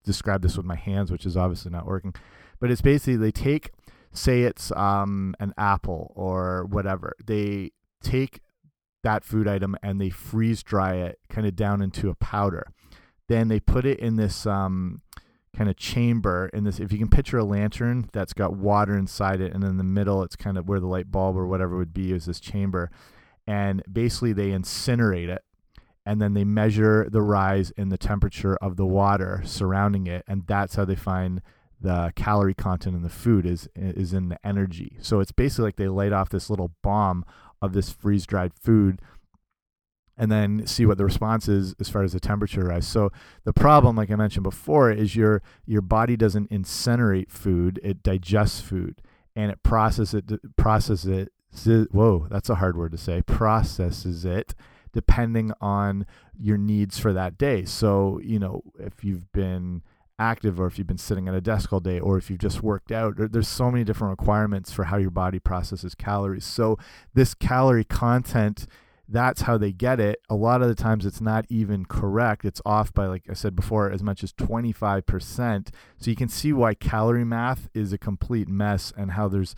describe 0.05 0.43
this 0.43 0.57
with 0.57 0.67
my 0.67 0.77
hands, 0.77 1.13
which 1.13 1.27
is 1.27 1.37
obviously 1.37 1.71
not 1.71 1.87
working. 1.87 2.15
But 2.61 2.71
it's 2.71 2.81
basically 2.81 3.17
they 3.17 3.31
take, 3.31 3.71
say 4.13 4.43
it's 4.43 4.73
um, 4.73 5.35
an 5.39 5.53
apple 5.57 6.13
or 6.17 6.67
whatever. 6.67 7.15
They 7.25 7.73
take 8.03 8.41
that 9.03 9.25
food 9.25 9.47
item 9.47 9.77
and 9.83 10.01
they 10.01 10.11
freeze 10.11 10.63
dry 10.63 10.95
it 10.95 11.19
kind 11.29 11.47
of 11.47 11.57
down 11.57 11.83
into 11.83 12.11
a 12.11 12.15
powder. 12.15 12.67
Then 13.29 13.49
they 13.49 13.61
put 13.61 13.85
it 13.85 13.99
in 14.01 14.17
this 14.17 14.47
um, 14.47 15.03
kind 15.57 15.71
of 15.71 15.77
chamber 15.77 16.51
in 16.53 16.65
this 16.65 16.79
if 16.79 16.93
you 16.93 16.99
can 16.99 17.09
picture 17.09 17.39
a 17.39 17.45
lantern 17.45 18.09
that's 18.13 18.33
got 18.33 18.55
water 18.55 18.97
inside 18.97 19.41
it 19.41 19.53
and 19.53 19.65
in 19.65 19.77
the 19.77 19.85
middle 19.85 20.23
it's 20.23 20.37
kind 20.37 20.59
of 20.59 20.69
where 20.69 20.81
the 20.81 20.87
light 20.87 21.11
bulb 21.11 21.37
or 21.37 21.47
whatever 21.47 21.77
would 21.77 21.93
be 21.93 22.13
is 22.13 22.27
this 22.27 22.39
chamber 22.39 22.91
and 23.47 23.83
basically 23.91 24.33
they 24.33 24.51
incinerate 24.51 25.29
it 25.29 25.43
and 26.07 26.23
then 26.23 26.35
they 26.35 26.45
measure 26.45 27.09
the 27.11 27.23
rise 27.23 27.71
in 27.73 27.89
the 27.89 27.99
temperature 27.99 28.57
of 28.57 28.77
the 28.77 28.87
water 28.87 29.43
surrounding 29.45 30.07
it 30.07 30.23
and 30.29 30.47
that's 30.47 30.77
how 30.77 30.85
they 30.85 30.95
find 30.95 31.41
the 31.81 32.13
calorie 32.15 32.55
content 32.55 32.95
in 32.95 33.03
the 33.03 33.09
food 33.09 33.47
is 33.47 33.69
is 33.75 34.13
in 34.13 34.29
the 34.29 34.47
energy 34.47 34.97
so 35.01 35.19
it's 35.19 35.33
basically 35.33 35.65
like 35.65 35.77
they 35.77 35.89
light 35.89 36.13
off 36.13 36.29
this 36.29 36.51
little 36.51 36.73
bomb 36.83 37.25
of 37.61 37.73
this 37.73 37.91
freeze 37.91 38.27
dried 38.27 38.53
food 38.55 39.01
and 40.17 40.33
then 40.33 40.67
see 40.67 40.85
what 40.85 40.99
the 40.99 41.05
response 41.05 41.49
is 41.49 41.75
as 41.79 41.89
far 41.89 42.03
as 42.03 42.13
the 42.13 42.21
temperature 42.21 42.65
rise. 42.65 42.87
So 42.87 43.11
the 43.45 43.53
problem, 43.53 43.95
like 43.97 44.11
I 44.11 44.17
mentioned 44.17 44.43
before, 44.43 44.91
is 44.91 45.15
your 45.15 45.43
your 45.65 45.83
body 45.83 46.17
doesn't 46.17 46.51
incinerate 46.51 47.31
food; 47.31 47.79
it 47.83 48.03
digests 48.03 48.61
food 48.61 49.01
and 49.37 49.53
it 49.53 49.63
processes 49.63 50.15
it 50.15 50.57
processes 50.57 51.07
it. 51.07 51.93
Whoa, 51.93 52.27
that's 52.29 52.51
a 52.51 52.57
hard 52.57 52.77
word 52.77 52.93
to 52.93 52.99
say. 52.99 53.23
Processes 53.23 54.25
it 54.25 54.55
depending 54.93 55.53
on 55.61 56.07
your 56.37 56.57
needs 56.57 56.99
for 56.99 57.13
that 57.13 57.39
day. 57.39 57.65
So, 57.65 58.21
you 58.23 58.39
know, 58.39 58.63
if 58.79 59.05
you've 59.05 59.31
been 59.33 59.83
active 60.19 60.61
or 60.61 60.67
if 60.67 60.79
you've 60.79 60.87
been 60.87 60.99
sitting 60.99 61.29
at 61.29 61.35
a 61.35 61.41
desk 61.41 61.73
all 61.73 61.81
day 61.81 62.01
or 62.01 62.19
if 62.19 62.31
you've 62.31 62.39
just 62.39 62.63
worked 62.63 62.93
out, 62.93 63.15
there's 63.17 63.49
so 63.49 63.71
many 63.71 63.85
different 63.85 64.11
requirements 64.11 64.73
for 64.73 64.85
how 64.85 64.97
your 64.97 65.11
body 65.11 65.39
processes 65.39 65.95
calories. 65.95 66.45
So, 66.45 66.79
this 67.15 67.35
calorie 67.35 67.85
content 67.85 68.67
that's 69.09 69.43
how 69.43 69.57
they 69.57 69.73
get 69.73 69.99
it. 70.01 70.21
A 70.29 70.35
lot 70.35 70.61
of 70.61 70.69
the 70.69 70.75
times 70.75 71.07
it's 71.07 71.21
not 71.21 71.47
even 71.49 71.87
correct. 71.87 72.45
It's 72.45 72.61
off 72.67 72.93
by, 72.93 73.07
like 73.07 73.25
I 73.29 73.33
said 73.33 73.57
before, 73.57 73.91
as 73.91 74.03
much 74.03 74.23
as 74.23 74.33
25%. 74.35 75.69
So 75.97 76.11
you 76.11 76.17
can 76.17 76.29
see 76.29 76.53
why 76.53 76.75
calorie 76.75 77.25
math 77.25 77.71
is 77.73 77.93
a 77.93 77.99
complete 77.99 78.49
mess 78.49 78.93
and 78.97 79.13
how 79.13 79.29
there's 79.29 79.55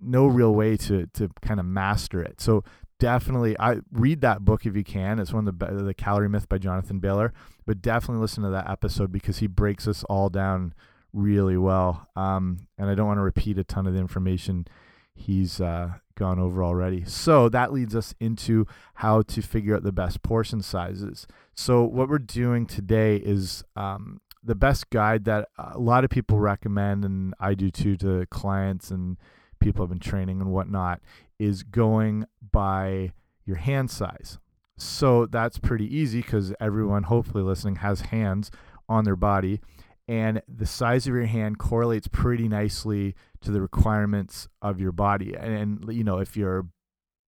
no 0.00 0.26
real 0.26 0.54
way 0.54 0.76
to, 0.76 1.06
to 1.14 1.30
kind 1.40 1.58
of 1.58 1.64
master 1.64 2.22
it. 2.22 2.40
So 2.42 2.62
definitely 2.98 3.58
I 3.58 3.78
read 3.92 4.20
that 4.22 4.44
book 4.44 4.66
if 4.66 4.76
you 4.76 4.84
can. 4.84 5.18
It's 5.18 5.32
one 5.32 5.46
of 5.46 5.58
the 5.58 5.66
the 5.66 5.94
Calorie 5.94 6.28
Myth 6.28 6.48
by 6.48 6.58
Jonathan 6.58 6.98
Bailor, 6.98 7.32
but 7.66 7.82
definitely 7.82 8.20
listen 8.20 8.42
to 8.44 8.50
that 8.50 8.70
episode 8.70 9.12
because 9.12 9.38
he 9.38 9.46
breaks 9.46 9.86
us 9.86 10.04
all 10.04 10.28
down 10.28 10.74
really 11.12 11.56
well. 11.56 12.08
Um, 12.16 12.66
and 12.78 12.90
I 12.90 12.94
don't 12.94 13.06
want 13.06 13.18
to 13.18 13.22
repeat 13.22 13.58
a 13.58 13.64
ton 13.64 13.86
of 13.86 13.94
the 13.94 14.00
information 14.00 14.66
he's 15.14 15.60
uh, 15.60 15.94
gone 16.16 16.38
over 16.38 16.62
already. 16.62 17.04
So 17.04 17.48
that 17.48 17.72
leads 17.72 17.94
us 17.94 18.14
into 18.20 18.66
how 18.94 19.22
to 19.22 19.42
figure 19.42 19.76
out 19.76 19.84
the 19.84 19.92
best 19.92 20.22
portion 20.22 20.60
sizes. 20.60 21.26
So 21.54 21.84
what 21.84 22.08
we're 22.08 22.18
doing 22.18 22.66
today 22.66 23.16
is 23.16 23.62
um, 23.76 24.20
the 24.42 24.56
best 24.56 24.90
guide 24.90 25.24
that 25.24 25.48
a 25.56 25.78
lot 25.78 26.04
of 26.04 26.10
people 26.10 26.38
recommend, 26.38 27.04
and 27.04 27.32
I 27.38 27.54
do 27.54 27.70
too 27.70 27.96
to 27.98 28.26
clients 28.26 28.90
and 28.90 29.16
people 29.60 29.82
I've 29.82 29.88
been 29.88 29.98
training 29.98 30.40
and 30.40 30.52
whatnot 30.52 31.00
is 31.38 31.62
going 31.62 32.26
by 32.52 33.12
your 33.44 33.56
hand 33.56 33.90
size. 33.90 34.38
So 34.76 35.26
that's 35.26 35.58
pretty 35.58 35.94
easy 35.94 36.20
because 36.20 36.52
everyone, 36.60 37.04
hopefully 37.04 37.44
listening, 37.44 37.76
has 37.76 38.02
hands 38.02 38.50
on 38.88 39.04
their 39.04 39.16
body. 39.16 39.60
And 40.06 40.42
the 40.48 40.66
size 40.66 41.06
of 41.06 41.14
your 41.14 41.26
hand 41.26 41.58
correlates 41.58 42.08
pretty 42.08 42.48
nicely 42.48 43.14
to 43.40 43.50
the 43.50 43.60
requirements 43.60 44.48
of 44.60 44.80
your 44.80 44.92
body. 44.92 45.34
And, 45.34 45.54
and 45.54 45.94
you 45.94 46.04
know, 46.04 46.18
if 46.18 46.36
you're 46.36 46.66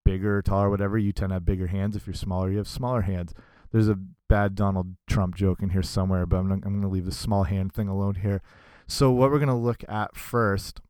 bigger, 0.05 0.43
taller, 0.43 0.69
whatever, 0.69 0.99
you 0.99 1.13
tend 1.13 1.31
to 1.31 1.35
have 1.35 1.45
bigger 1.45 1.69
hands. 1.69 1.97
If 1.97 2.07
you're 2.07 2.15
smaller, 2.15 2.51
you 2.51 2.59
have 2.59 2.69
smaller 2.69 3.03
hands. 3.03 3.33
There's 3.73 3.89
a 3.89 3.99
bad 4.29 4.55
Donald 4.55 4.97
Trump 5.09 5.35
joke 5.35 5.63
in 5.63 5.71
here 5.71 5.83
somewhere, 5.83 6.27
but 6.27 6.39
I'm, 6.39 6.53
I'm 6.53 6.61
going 6.61 6.83
to 6.83 6.89
leave 6.89 7.07
the 7.07 7.13
small 7.13 7.45
hand 7.45 7.73
thing 7.73 7.89
alone 7.89 8.17
here. 8.17 8.43
So, 8.87 9.11
what 9.11 9.31
we're 9.31 9.39
going 9.39 9.49
to 9.49 9.55
look 9.55 9.83
at 9.89 10.17
first 10.17 10.81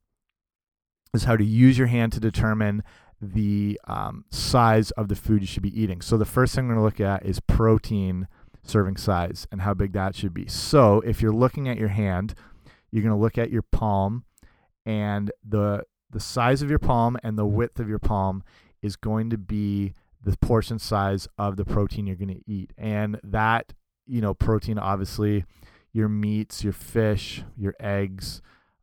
is 1.15 1.25
how 1.25 1.37
to 1.37 1.45
use 1.45 1.79
your 1.79 1.87
hand 1.87 2.13
to 2.13 2.21
determine 2.21 2.83
the 3.21 3.81
um, 3.87 4.25
size 4.31 4.91
of 4.93 5.09
the 5.09 5.17
food 5.17 5.41
you 5.41 5.47
should 5.47 5.63
be 5.63 5.81
eating. 5.81 6.01
So 6.01 6.17
the 6.17 6.25
first 6.25 6.55
thing 6.55 6.67
we're 6.67 6.75
going 6.75 6.81
to 6.81 6.85
look 6.85 7.01
at 7.01 7.25
is 7.25 7.41
protein 7.41 8.29
serving 8.63 8.97
size 8.97 9.47
and 9.51 9.63
how 9.63 9.75
big 9.75 9.93
that 9.93 10.15
should 10.15 10.35
be. 10.35 10.47
So 10.49 11.01
if 11.01 11.23
you're 11.23 11.33
looking 11.33 11.69
at 11.69 11.79
your 11.79 11.89
hand, 11.89 12.35
you're 12.91 13.03
going 13.03 13.15
to 13.15 13.21
look 13.21 13.39
at 13.39 13.51
your 13.51 13.63
palm 13.63 14.25
and 14.85 15.31
the 15.47 15.83
the 16.11 16.21
size 16.21 16.63
of 16.63 16.71
your 16.71 16.79
palm 16.79 17.19
and 17.25 17.37
the 17.37 17.45
width 17.45 17.81
of 17.81 17.89
your 17.89 17.99
palm 17.99 18.45
is 18.81 18.97
going 18.97 19.29
to 19.31 19.37
be 19.37 19.93
the 20.23 20.37
portion 20.39 20.79
size 20.79 21.27
of 21.37 21.57
the 21.57 21.65
protein 21.65 22.07
you're 22.07 22.17
going 22.17 22.29
to 22.29 22.51
eat. 22.51 22.73
And 22.79 23.21
that, 23.25 23.73
you 24.07 24.21
know, 24.21 24.33
protein 24.33 24.79
obviously 24.79 25.45
your 25.93 26.09
meats, 26.09 26.63
your 26.63 26.73
fish, 26.73 27.43
your 27.57 27.75
eggs, 27.81 28.41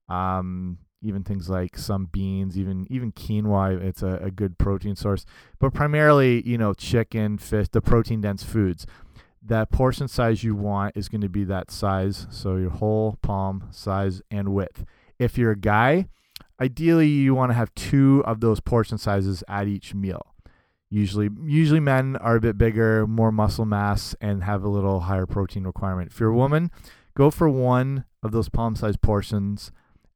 um, 0.09 0.79
even 1.03 1.23
things 1.23 1.49
like 1.49 1.77
some 1.77 2.05
beans, 2.05 2.57
even 2.57 2.87
even 2.89 3.11
quinoa. 3.11 3.81
It's 3.81 4.01
a, 4.01 4.19
a 4.21 4.31
good 4.31 4.57
protein 4.57 4.95
source, 4.95 5.25
but 5.59 5.73
primarily, 5.73 6.47
you 6.47 6.57
know, 6.57 6.73
chicken, 6.73 7.37
fish, 7.37 7.67
the 7.69 7.81
protein 7.81 8.21
dense 8.21 8.43
foods. 8.43 8.85
That 9.45 9.71
portion 9.71 10.07
size 10.07 10.43
you 10.43 10.55
want 10.55 10.95
is 10.95 11.09
going 11.09 11.21
to 11.21 11.29
be 11.29 11.43
that 11.43 11.69
size, 11.69 12.27
so 12.29 12.55
your 12.55 12.69
whole 12.69 13.17
palm 13.21 13.67
size 13.71 14.21
and 14.31 14.53
width. 14.53 14.85
If 15.19 15.37
you're 15.37 15.51
a 15.51 15.57
guy, 15.57 16.07
ideally 16.61 17.07
you 17.07 17.35
want 17.35 17.49
to 17.49 17.55
have 17.55 17.75
two 17.75 18.23
of 18.25 18.39
those 18.39 18.61
portion 18.61 18.97
sizes 18.97 19.43
at 19.49 19.67
each 19.67 19.93
meal. 19.93 20.33
Usually, 20.89 21.29
usually 21.43 21.79
men 21.79 22.15
are 22.17 22.35
a 22.35 22.39
bit 22.39 22.57
bigger, 22.57 23.07
more 23.07 23.31
muscle 23.31 23.65
mass, 23.65 24.15
and 24.21 24.43
have 24.43 24.63
a 24.63 24.69
little 24.69 25.01
higher 25.01 25.25
protein 25.25 25.63
requirement. 25.63 26.11
If 26.11 26.19
you're 26.19 26.29
a 26.29 26.35
woman, 26.35 26.71
go 27.15 27.31
for 27.31 27.49
one 27.49 28.05
of 28.21 28.31
those 28.31 28.47
palm 28.47 28.75
size 28.75 28.95
portions 28.95 29.71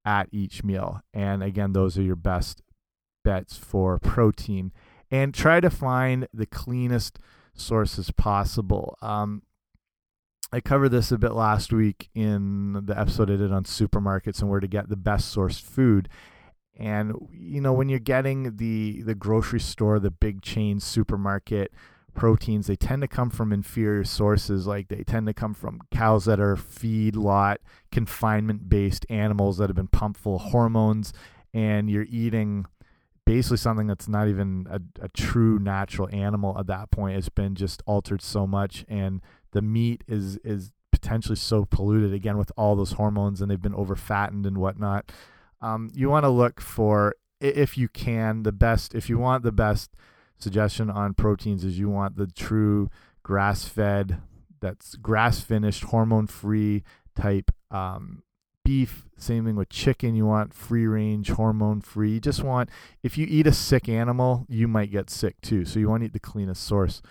at 0.07 0.29
each 0.31 0.63
meal. 0.63 1.01
And 1.13 1.43
again, 1.43 1.73
those 1.73 1.97
are 1.97 2.01
your 2.01 2.15
best 2.15 2.61
bets 3.25 3.57
for 3.57 3.99
protein. 4.01 4.71
And 5.11 5.33
try 5.33 5.59
to 5.59 5.69
find 5.69 6.27
the 6.33 6.45
cleanest 6.45 7.19
sources 7.53 8.09
possible. 8.11 8.97
Um, 9.01 9.43
I 10.51 10.61
covered 10.61 10.89
this 10.89 11.11
a 11.11 11.17
bit 11.17 11.33
last 11.33 11.73
week 11.73 12.09
in 12.15 12.85
the 12.85 12.97
episode 12.97 13.29
I 13.29 13.35
did 13.35 13.51
on 13.51 13.65
supermarkets 13.65 14.39
and 14.39 14.49
where 14.49 14.61
to 14.61 14.67
get 14.67 14.87
the 14.87 14.95
best 14.95 15.35
sourced 15.35 15.61
food. 15.61 16.07
And 16.79 17.13
you 17.31 17.59
know, 17.59 17.73
when 17.73 17.89
you're 17.89 17.99
getting 17.99 18.55
the 18.55 19.01
the 19.01 19.15
grocery 19.15 19.59
store, 19.59 19.99
the 19.99 20.11
big 20.11 20.41
chain 20.41 20.79
supermarket 20.79 21.73
proteins 22.17 22.67
they 22.67 22.75
tend 22.75 23.01
to 23.01 23.07
come 23.07 23.29
from 23.29 23.53
inferior 23.53 24.03
sources 24.03 24.67
like 24.67 24.89
they 24.89 25.03
tend 25.03 25.27
to 25.27 25.33
come 25.33 25.53
from 25.53 25.79
cows 25.91 26.25
that 26.25 26.39
are 26.39 26.55
feedlot 26.55 27.57
confinement 27.91 28.67
based 28.67 29.05
animals 29.09 29.57
that 29.57 29.69
have 29.69 29.75
been 29.75 29.87
pumped 29.87 30.19
full 30.19 30.35
of 30.37 30.41
hormones 30.41 31.13
and 31.53 31.89
you're 31.89 32.07
eating 32.09 32.65
basically 33.27 33.57
something 33.57 33.87
that's 33.87 34.07
not 34.07 34.27
even 34.27 34.65
a, 34.69 34.79
a 35.03 35.09
true 35.09 35.59
natural 35.59 36.07
animal 36.13 36.57
at 36.57 36.65
that 36.67 36.89
point. 36.91 37.17
It's 37.17 37.29
been 37.29 37.55
just 37.55 37.83
altered 37.85 38.21
so 38.21 38.47
much 38.47 38.85
and 38.87 39.21
the 39.51 39.61
meat 39.61 40.03
is 40.07 40.37
is 40.37 40.71
potentially 40.91 41.35
so 41.35 41.65
polluted 41.65 42.13
again 42.13 42.37
with 42.37 42.51
all 42.57 42.75
those 42.75 42.93
hormones 42.93 43.41
and 43.41 43.51
they've 43.51 43.61
been 43.61 43.75
over 43.75 43.95
fattened 43.95 44.45
and 44.45 44.57
whatnot. 44.57 45.11
Um, 45.61 45.91
you 45.93 46.09
want 46.09 46.23
to 46.23 46.29
look 46.29 46.61
for 46.61 47.15
if 47.39 47.77
you 47.77 47.87
can 47.89 48.43
the 48.43 48.51
best 48.51 48.95
if 48.95 49.09
you 49.09 49.19
want 49.19 49.43
the 49.43 49.51
best 49.51 49.91
suggestion 50.37 50.89
on 50.89 51.13
proteins 51.13 51.63
is 51.63 51.79
you 51.79 51.89
want 51.89 52.15
the 52.15 52.27
true 52.27 52.89
grass 53.23 53.65
fed, 53.65 54.21
that's 54.59 54.95
grass 54.95 55.41
finished, 55.41 55.85
hormone 55.85 56.27
free 56.27 56.83
type 57.15 57.51
um, 57.71 58.23
beef. 58.63 59.05
Same 59.17 59.45
thing 59.45 59.55
with 59.55 59.69
chicken. 59.69 60.15
You 60.15 60.25
want 60.25 60.53
free 60.53 60.87
range, 60.87 61.29
hormone 61.31 61.81
free. 61.81 62.11
You 62.13 62.19
just 62.19 62.43
want, 62.43 62.69
if 63.03 63.17
you 63.17 63.25
eat 63.29 63.47
a 63.47 63.53
sick 63.53 63.89
animal, 63.89 64.45
you 64.47 64.67
might 64.67 64.91
get 64.91 65.09
sick 65.09 65.39
too. 65.41 65.65
So 65.65 65.79
you 65.79 65.89
want 65.89 66.01
to 66.01 66.05
eat 66.05 66.13
the 66.13 66.19
cleanest 66.19 66.63
source 66.63 67.01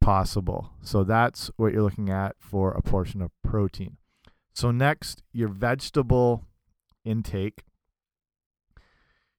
possible. 0.00 0.70
So 0.82 1.04
that's 1.04 1.50
what 1.56 1.72
you're 1.72 1.82
looking 1.82 2.10
at 2.10 2.36
for 2.38 2.72
a 2.72 2.82
portion 2.82 3.20
of 3.22 3.30
protein. 3.42 3.96
So 4.52 4.70
next, 4.70 5.22
your 5.32 5.48
vegetable 5.48 6.46
intake. 7.04 7.62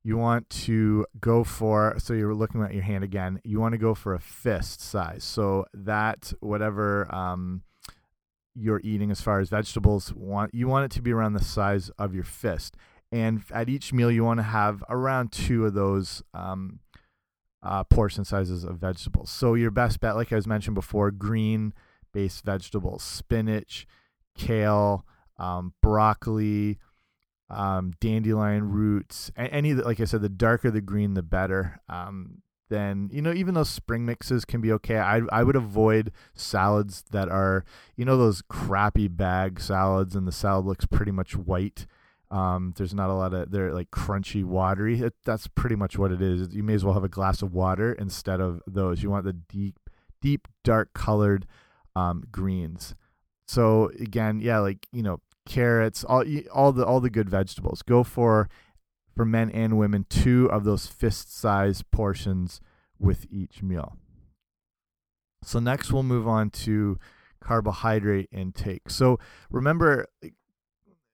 You 0.03 0.17
want 0.17 0.49
to 0.49 1.05
go 1.19 1.43
for 1.43 1.95
so 1.99 2.13
you're 2.13 2.33
looking 2.33 2.63
at 2.63 2.73
your 2.73 2.83
hand 2.83 3.03
again. 3.03 3.39
You 3.43 3.59
want 3.59 3.73
to 3.73 3.77
go 3.77 3.93
for 3.93 4.13
a 4.15 4.19
fist 4.19 4.81
size. 4.81 5.23
So 5.23 5.65
that 5.73 6.33
whatever 6.39 7.13
um, 7.13 7.61
you're 8.55 8.81
eating 8.83 9.11
as 9.11 9.21
far 9.21 9.39
as 9.39 9.49
vegetables 9.49 10.13
want 10.13 10.53
you 10.53 10.67
want 10.67 10.85
it 10.85 10.91
to 10.91 11.01
be 11.01 11.11
around 11.11 11.33
the 11.33 11.43
size 11.43 11.89
of 11.97 12.13
your 12.13 12.23
fist 12.23 12.75
and 13.11 13.43
at 13.51 13.69
each 13.69 13.93
meal 13.93 14.11
you 14.11 14.23
want 14.23 14.39
to 14.39 14.43
have 14.43 14.83
around 14.89 15.31
two 15.31 15.65
of 15.65 15.73
those 15.73 16.21
um, 16.33 16.79
uh, 17.63 17.83
portion 17.85 18.25
sizes 18.25 18.63
of 18.63 18.77
vegetables 18.77 19.29
so 19.29 19.53
your 19.53 19.71
best 19.71 19.99
bet 19.99 20.15
like 20.15 20.31
i 20.31 20.35
was 20.35 20.47
mentioned 20.47 20.75
before 20.75 21.11
green 21.11 21.73
based 22.13 22.43
vegetables 22.43 23.03
spinach 23.03 23.87
kale 24.35 25.05
um, 25.37 25.73
broccoli 25.81 26.77
um, 27.51 27.93
dandelion 27.99 28.71
roots 28.71 29.31
any 29.35 29.73
like 29.73 29.99
i 29.99 30.05
said 30.05 30.21
the 30.21 30.29
darker 30.29 30.71
the 30.71 30.81
green 30.81 31.13
the 31.13 31.21
better 31.21 31.79
um, 31.89 32.41
then 32.71 33.09
you 33.11 33.21
know 33.21 33.33
even 33.33 33.53
those 33.53 33.69
spring 33.69 34.05
mixes 34.05 34.45
can 34.45 34.61
be 34.61 34.71
okay. 34.71 34.97
I 34.97 35.21
I 35.31 35.43
would 35.43 35.57
avoid 35.57 36.11
salads 36.33 37.03
that 37.11 37.29
are 37.29 37.65
you 37.95 38.05
know 38.05 38.17
those 38.17 38.41
crappy 38.41 39.09
bag 39.09 39.59
salads 39.59 40.15
and 40.15 40.25
the 40.25 40.31
salad 40.31 40.65
looks 40.65 40.85
pretty 40.85 41.11
much 41.11 41.35
white. 41.35 41.85
Um, 42.31 42.73
there's 42.77 42.93
not 42.93 43.09
a 43.09 43.13
lot 43.13 43.33
of 43.33 43.51
they're 43.51 43.73
like 43.73 43.91
crunchy, 43.91 44.43
watery. 44.43 45.01
It, 45.01 45.13
that's 45.25 45.47
pretty 45.47 45.75
much 45.75 45.97
what 45.97 46.13
it 46.13 46.21
is. 46.21 46.55
You 46.55 46.63
may 46.63 46.73
as 46.73 46.85
well 46.85 46.93
have 46.93 47.03
a 47.03 47.09
glass 47.09 47.41
of 47.41 47.53
water 47.53 47.91
instead 47.93 48.39
of 48.39 48.61
those. 48.65 49.03
You 49.03 49.09
want 49.09 49.25
the 49.25 49.33
deep, 49.33 49.77
deep, 50.21 50.47
dark 50.63 50.93
colored 50.93 51.45
um, 51.93 52.23
greens. 52.31 52.95
So 53.47 53.91
again, 53.99 54.39
yeah, 54.39 54.59
like 54.59 54.87
you 54.93 55.03
know 55.03 55.19
carrots, 55.45 56.03
all 56.03 56.23
all 56.53 56.71
the 56.71 56.85
all 56.85 56.99
the 56.99 57.09
good 57.09 57.29
vegetables. 57.29 57.81
Go 57.81 58.03
for 58.03 58.49
for 59.15 59.25
men 59.25 59.49
and 59.51 59.77
women 59.77 60.05
two 60.09 60.49
of 60.51 60.63
those 60.63 60.87
fist 60.87 61.35
size 61.35 61.83
portions 61.91 62.61
with 62.99 63.25
each 63.29 63.61
meal. 63.61 63.97
So, 65.43 65.59
next 65.59 65.91
we'll 65.91 66.03
move 66.03 66.27
on 66.27 66.49
to 66.51 66.97
carbohydrate 67.39 68.29
intake. 68.31 68.89
So, 68.89 69.19
remember, 69.49 70.07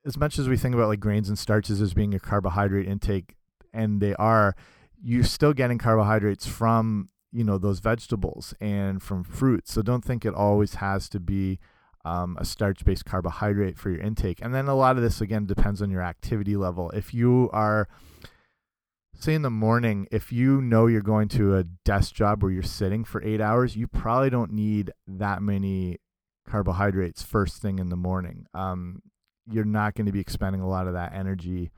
as 0.05 0.17
much 0.17 0.37
as 0.37 0.49
we 0.49 0.57
think 0.57 0.75
about 0.75 0.89
like 0.89 0.99
grains 0.99 1.29
and 1.29 1.39
starches 1.39 1.81
as 1.81 1.93
being 1.93 2.13
a 2.13 2.19
carbohydrate 2.19 2.87
intake, 2.87 3.35
and 3.73 4.01
they 4.01 4.13
are, 4.15 4.55
you're 5.01 5.23
still 5.23 5.53
getting 5.53 5.77
carbohydrates 5.77 6.45
from 6.45 7.09
you 7.31 7.43
know 7.43 7.57
those 7.57 7.79
vegetables 7.79 8.53
and 8.59 9.01
from 9.01 9.23
fruits. 9.23 9.71
So 9.71 9.81
don't 9.81 10.03
think 10.03 10.25
it 10.25 10.33
always 10.33 10.75
has 10.75 11.07
to 11.09 11.19
be 11.19 11.59
um, 12.07 12.37
a 12.39 12.45
starch 12.45 12.85
based 12.85 13.05
carbohydrate 13.05 13.77
for 13.77 13.89
your 13.89 13.99
intake. 13.99 14.39
And 14.41 14.55
then 14.55 14.67
a 14.67 14.75
lot 14.75 14.95
of 14.95 15.03
this, 15.03 15.19
again, 15.19 15.45
depends 15.45 15.81
on 15.81 15.91
your 15.91 16.01
activity 16.01 16.55
level. 16.55 16.89
If 16.91 17.13
you 17.13 17.49
are, 17.51 17.89
say, 19.13 19.33
in 19.33 19.41
the 19.41 19.49
morning, 19.49 20.07
if 20.09 20.31
you 20.31 20.61
know 20.61 20.87
you're 20.87 21.01
going 21.01 21.27
to 21.29 21.57
a 21.57 21.63
desk 21.63 22.15
job 22.15 22.41
where 22.41 22.51
you're 22.51 22.63
sitting 22.63 23.03
for 23.03 23.21
eight 23.23 23.41
hours, 23.41 23.75
you 23.75 23.87
probably 23.87 24.29
don't 24.29 24.53
need 24.53 24.91
that 25.05 25.41
many 25.41 25.97
carbohydrates 26.47 27.23
first 27.23 27.61
thing 27.61 27.77
in 27.77 27.89
the 27.89 27.97
morning. 27.97 28.45
Um, 28.53 29.01
you're 29.51 29.65
not 29.65 29.95
going 29.95 30.05
to 30.05 30.13
be 30.13 30.21
expending 30.21 30.61
a 30.61 30.67
lot 30.67 30.87
of 30.87 30.93
that 30.93 31.13
energy. 31.13 31.71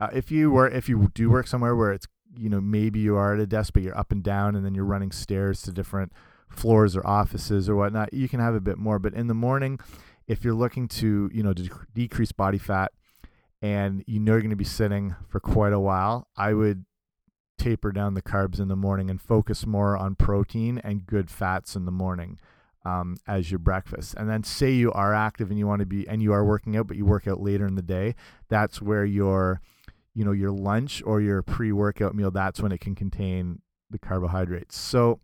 Uh, 0.00 0.08
if 0.12 0.32
you 0.32 0.50
were, 0.50 0.68
if 0.68 0.88
you 0.88 1.10
do 1.14 1.30
work 1.30 1.46
somewhere 1.46 1.76
where 1.76 1.92
it's, 1.92 2.08
you 2.36 2.50
know, 2.50 2.60
maybe 2.60 2.98
you 2.98 3.16
are 3.16 3.34
at 3.34 3.40
a 3.40 3.46
desk, 3.46 3.72
but 3.72 3.84
you're 3.84 3.96
up 3.96 4.10
and 4.10 4.24
down, 4.24 4.56
and 4.56 4.64
then 4.64 4.74
you're 4.74 4.84
running 4.84 5.12
stairs 5.12 5.62
to 5.62 5.72
different 5.72 6.12
floors 6.48 6.96
or 6.96 7.06
offices 7.06 7.68
or 7.68 7.76
whatnot, 7.76 8.12
you 8.12 8.28
can 8.28 8.40
have 8.40 8.54
a 8.54 8.60
bit 8.60 8.78
more. 8.78 8.98
But 8.98 9.14
in 9.14 9.26
the 9.26 9.34
morning, 9.34 9.78
if 10.26 10.44
you're 10.44 10.54
looking 10.54 10.88
to, 10.88 11.30
you 11.32 11.42
know, 11.42 11.52
de 11.52 11.68
decrease 11.94 12.32
body 12.32 12.58
fat 12.58 12.92
and 13.62 14.04
you 14.06 14.20
know 14.20 14.32
you're 14.32 14.40
going 14.40 14.50
to 14.50 14.56
be 14.56 14.64
sitting 14.64 15.14
for 15.28 15.40
quite 15.40 15.72
a 15.72 15.80
while, 15.80 16.28
I 16.36 16.52
would 16.52 16.84
taper 17.58 17.92
down 17.92 18.14
the 18.14 18.22
carbs 18.22 18.60
in 18.60 18.68
the 18.68 18.76
morning 18.76 19.10
and 19.10 19.20
focus 19.20 19.66
more 19.66 19.96
on 19.96 20.14
protein 20.14 20.78
and 20.78 21.06
good 21.06 21.30
fats 21.30 21.74
in 21.74 21.84
the 21.84 21.92
morning 21.92 22.38
um, 22.84 23.16
as 23.26 23.50
your 23.50 23.58
breakfast. 23.58 24.14
And 24.16 24.28
then 24.28 24.44
say 24.44 24.70
you 24.70 24.92
are 24.92 25.14
active 25.14 25.50
and 25.50 25.58
you 25.58 25.66
want 25.66 25.80
to 25.80 25.86
be, 25.86 26.06
and 26.06 26.22
you 26.22 26.32
are 26.32 26.44
working 26.44 26.76
out, 26.76 26.86
but 26.86 26.96
you 26.96 27.04
work 27.04 27.26
out 27.26 27.40
later 27.40 27.66
in 27.66 27.74
the 27.74 27.82
day, 27.82 28.14
that's 28.48 28.80
where 28.80 29.04
your, 29.04 29.60
you 30.14 30.24
know, 30.24 30.32
your 30.32 30.52
lunch 30.52 31.02
or 31.04 31.20
your 31.20 31.42
pre-workout 31.42 32.14
meal, 32.14 32.30
that's 32.30 32.60
when 32.60 32.72
it 32.72 32.80
can 32.80 32.94
contain 32.94 33.60
the 33.90 33.98
carbohydrates. 33.98 34.76
So 34.76 35.20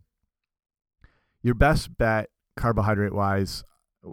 your 1.43 1.53
best 1.53 1.95
bet 1.97 2.29
carbohydrate 2.55 3.13
wise 3.13 3.63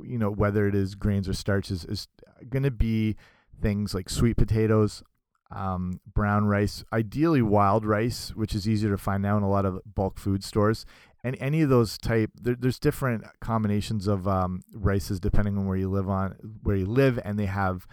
you 0.04 0.18
know 0.18 0.30
whether 0.30 0.66
it 0.66 0.74
is 0.74 0.94
grains 0.94 1.28
or 1.28 1.32
starches 1.32 1.84
is 1.84 2.06
going 2.48 2.62
to 2.62 2.70
be 2.70 3.16
things 3.60 3.94
like 3.94 4.10
sweet 4.10 4.36
potatoes 4.36 5.02
um, 5.50 6.00
brown 6.12 6.44
rice 6.44 6.84
ideally 6.92 7.42
wild 7.42 7.84
rice 7.84 8.32
which 8.34 8.54
is 8.54 8.68
easier 8.68 8.90
to 8.90 8.98
find 8.98 9.22
now 9.22 9.36
in 9.36 9.42
a 9.42 9.50
lot 9.50 9.64
of 9.64 9.80
bulk 9.84 10.18
food 10.18 10.44
stores 10.44 10.86
and 11.22 11.36
any 11.40 11.60
of 11.60 11.68
those 11.68 11.98
type 11.98 12.30
there, 12.40 12.56
there's 12.58 12.78
different 12.78 13.24
combinations 13.40 14.06
of 14.06 14.28
um, 14.28 14.62
rices 14.72 15.18
depending 15.18 15.58
on 15.58 15.66
where 15.66 15.76
you 15.76 15.90
live 15.90 16.08
on 16.08 16.36
where 16.62 16.76
you 16.76 16.86
live 16.86 17.18
and 17.24 17.38
they 17.38 17.46
have 17.46 17.86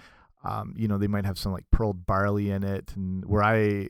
um, 0.43 0.73
you 0.77 0.87
know 0.87 0.97
they 0.97 1.07
might 1.07 1.25
have 1.25 1.39
some 1.39 1.51
like 1.51 1.65
pearled 1.71 2.05
barley 2.05 2.51
in 2.51 2.63
it 2.63 2.93
and 2.95 3.25
where 3.25 3.43
i 3.43 3.89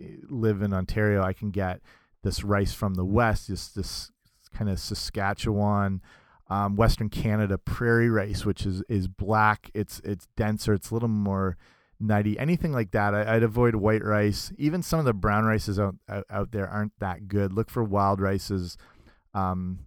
eh, 0.00 0.04
live 0.28 0.62
in 0.62 0.72
ontario 0.72 1.20
i 1.22 1.32
can 1.32 1.50
get 1.50 1.80
this 2.22 2.44
rice 2.44 2.72
from 2.72 2.94
the 2.94 3.04
west 3.04 3.48
just 3.48 3.74
this 3.74 4.10
kind 4.54 4.70
of 4.70 4.78
Saskatchewan, 4.78 6.02
um, 6.48 6.76
Western 6.76 7.08
Canada 7.08 7.58
prairie 7.58 8.10
rice, 8.10 8.44
which 8.44 8.66
is 8.66 8.82
is 8.88 9.08
black. 9.08 9.70
It's 9.74 10.00
it's 10.04 10.26
denser. 10.36 10.74
It's 10.74 10.90
a 10.90 10.94
little 10.94 11.08
more 11.08 11.56
nutty. 12.00 12.38
Anything 12.38 12.72
like 12.72 12.90
that, 12.92 13.14
I, 13.14 13.34
would 13.34 13.42
avoid 13.42 13.76
white 13.76 14.04
rice. 14.04 14.52
Even 14.58 14.82
some 14.82 14.98
of 14.98 15.04
the 15.04 15.12
brown 15.12 15.44
rices 15.44 15.78
out, 15.78 15.96
out, 16.08 16.24
out 16.30 16.50
there 16.52 16.68
aren't 16.68 16.98
that 16.98 17.28
good. 17.28 17.52
Look 17.52 17.70
for 17.70 17.84
wild 17.84 18.20
rices, 18.20 18.76
um, 19.34 19.80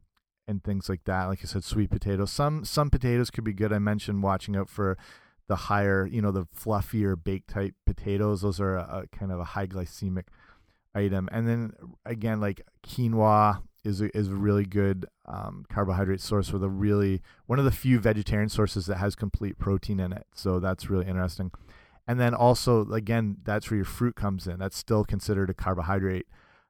and 0.48 0.64
things 0.64 0.88
like 0.88 1.04
that. 1.06 1.26
Like 1.26 1.40
I 1.44 1.48
said, 1.48 1.64
sweet 1.64 1.90
potatoes. 1.90 2.32
Some 2.32 2.64
some 2.64 2.90
potatoes 2.90 3.30
could 3.30 3.44
be 3.44 3.54
good. 3.54 3.74
I 3.74 3.80
mentioned 3.80 4.24
watching 4.24 4.56
out 4.56 4.70
for 4.70 4.98
the 5.48 5.56
higher, 5.56 6.06
you 6.06 6.22
know, 6.22 6.32
the 6.32 6.46
fluffier 6.46 7.22
baked 7.22 7.50
type 7.50 7.76
potatoes. 7.86 8.42
Those 8.42 8.60
are 8.60 8.78
a, 8.78 9.04
a 9.04 9.18
kind 9.18 9.32
of 9.32 9.40
a 9.40 9.44
high 9.44 9.68
glycemic 9.68 10.26
item. 10.96 11.28
And 11.32 11.48
then 11.48 11.74
again, 12.06 12.40
like 12.40 12.62
quinoa, 12.86 13.62
is 13.84 14.02
a, 14.02 14.16
is 14.18 14.30
a 14.30 14.36
really 14.36 14.66
good 14.66 15.06
um, 15.26 15.66
carbohydrate 15.70 16.22
source 16.22 16.52
with 16.52 16.64
a 16.64 16.70
really 16.70 17.22
one 17.46 17.60
of 17.60 17.66
the 17.66 17.72
few 17.72 18.00
vegetarian 18.00 18.50
sources 18.50 18.86
that 18.86 18.98
has 18.98 19.16
complete 19.16 19.58
protein 19.58 20.00
in 20.00 20.14
it. 20.14 20.26
So 20.34 20.60
that's 20.60 20.90
really 20.90 21.08
interesting. 21.08 21.52
And 22.08 22.20
then 22.20 22.34
also 22.34 22.90
again, 22.92 23.38
that's 23.44 23.70
where 23.70 23.78
your 23.78 23.86
fruit 23.86 24.16
comes 24.16 24.48
in. 24.48 24.60
That's 24.60 24.78
still 24.78 25.04
considered 25.04 25.50
a 25.50 25.54
carbohydrate 25.54 26.28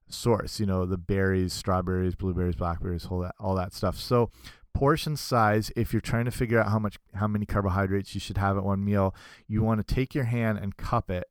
source. 0.08 0.60
You 0.60 0.66
know, 0.66 0.86
the 0.86 0.98
berries, 0.98 1.54
strawberries, 1.54 2.16
blueberries, 2.16 2.56
blackberries, 2.56 3.08
all 3.10 3.20
that 3.20 3.36
all 3.40 3.56
that 3.56 3.74
stuff. 3.74 3.98
So 3.98 4.30
portion 4.74 5.16
size 5.16 5.72
if 5.76 5.94
you're 5.94 6.02
trying 6.02 6.26
to 6.26 6.32
figure 6.32 6.60
out 6.60 6.70
how 6.70 6.80
much 6.80 6.98
how 7.14 7.28
many 7.28 7.46
carbohydrates 7.46 8.16
you 8.16 8.20
should 8.20 8.38
have 8.38 8.58
at 8.58 8.64
one 8.64 8.84
meal 8.84 9.14
you 9.48 9.62
want 9.62 9.86
to 9.86 9.96
take 9.96 10.16
your 10.16 10.24
hand 10.24 10.58
and 10.58 10.76
cup 10.78 11.12
it 11.12 11.26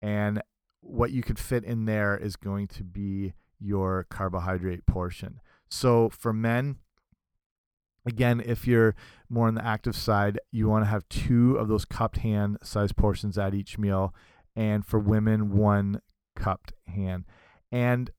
and 0.00 0.40
what 0.80 1.10
you 1.10 1.22
could 1.22 1.38
fit 1.38 1.64
in 1.64 1.86
there 1.86 2.16
is 2.16 2.36
going 2.36 2.68
to 2.68 2.84
be 2.84 3.32
your 3.62 4.06
carbohydrate 4.10 4.86
portion. 4.86 5.40
So 5.68 6.08
for 6.08 6.32
men, 6.32 6.76
again, 8.04 8.42
if 8.44 8.66
you're 8.66 8.94
more 9.28 9.48
on 9.48 9.54
the 9.54 9.64
active 9.64 9.96
side, 9.96 10.38
you 10.50 10.68
want 10.68 10.84
to 10.84 10.90
have 10.90 11.08
two 11.08 11.56
of 11.56 11.68
those 11.68 11.84
cupped 11.84 12.18
hand 12.18 12.58
size 12.62 12.92
portions 12.92 13.38
at 13.38 13.54
each 13.54 13.78
meal. 13.78 14.14
And 14.54 14.84
for 14.84 14.98
women, 14.98 15.56
one 15.56 16.00
cupped 16.36 16.72
hand. 16.86 17.24
And 17.70 18.10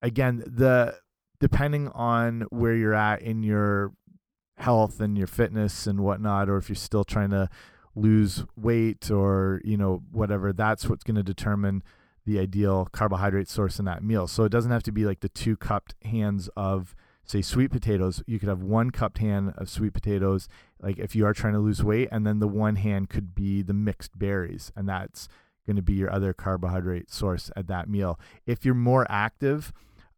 again, 0.00 0.42
the 0.46 0.96
depending 1.40 1.88
on 1.88 2.42
where 2.50 2.74
you're 2.74 2.94
at 2.94 3.22
in 3.22 3.42
your 3.42 3.92
health 4.56 5.00
and 5.00 5.16
your 5.16 5.26
fitness 5.26 5.86
and 5.86 6.00
whatnot, 6.00 6.48
or 6.48 6.56
if 6.56 6.68
you're 6.68 6.76
still 6.76 7.04
trying 7.04 7.30
to 7.30 7.48
lose 7.94 8.44
weight 8.56 9.10
or 9.10 9.60
you 9.64 9.76
know 9.76 10.02
whatever, 10.10 10.52
that's 10.52 10.88
what's 10.88 11.04
going 11.04 11.16
to 11.16 11.22
determine 11.22 11.82
the 12.28 12.38
ideal 12.38 12.86
carbohydrate 12.92 13.48
source 13.48 13.78
in 13.78 13.86
that 13.86 14.04
meal. 14.04 14.26
So 14.26 14.44
it 14.44 14.52
doesn't 14.52 14.70
have 14.70 14.82
to 14.82 14.92
be 14.92 15.06
like 15.06 15.20
the 15.20 15.30
two 15.30 15.56
cupped 15.56 15.94
hands 16.04 16.50
of 16.56 16.94
say 17.24 17.40
sweet 17.40 17.70
potatoes. 17.70 18.22
You 18.26 18.38
could 18.38 18.50
have 18.50 18.62
one 18.62 18.90
cupped 18.90 19.18
hand 19.18 19.54
of 19.56 19.70
sweet 19.70 19.94
potatoes, 19.94 20.46
like 20.80 20.98
if 20.98 21.16
you 21.16 21.24
are 21.24 21.32
trying 21.32 21.54
to 21.54 21.58
lose 21.58 21.82
weight, 21.82 22.08
and 22.12 22.26
then 22.26 22.38
the 22.38 22.46
one 22.46 22.76
hand 22.76 23.08
could 23.08 23.34
be 23.34 23.62
the 23.62 23.72
mixed 23.72 24.18
berries, 24.18 24.70
and 24.76 24.86
that's 24.88 25.26
going 25.66 25.76
to 25.76 25.82
be 25.82 25.94
your 25.94 26.12
other 26.12 26.34
carbohydrate 26.34 27.10
source 27.10 27.50
at 27.56 27.66
that 27.68 27.88
meal. 27.88 28.20
If 28.46 28.64
you're 28.64 28.74
more 28.74 29.06
active, 29.08 29.72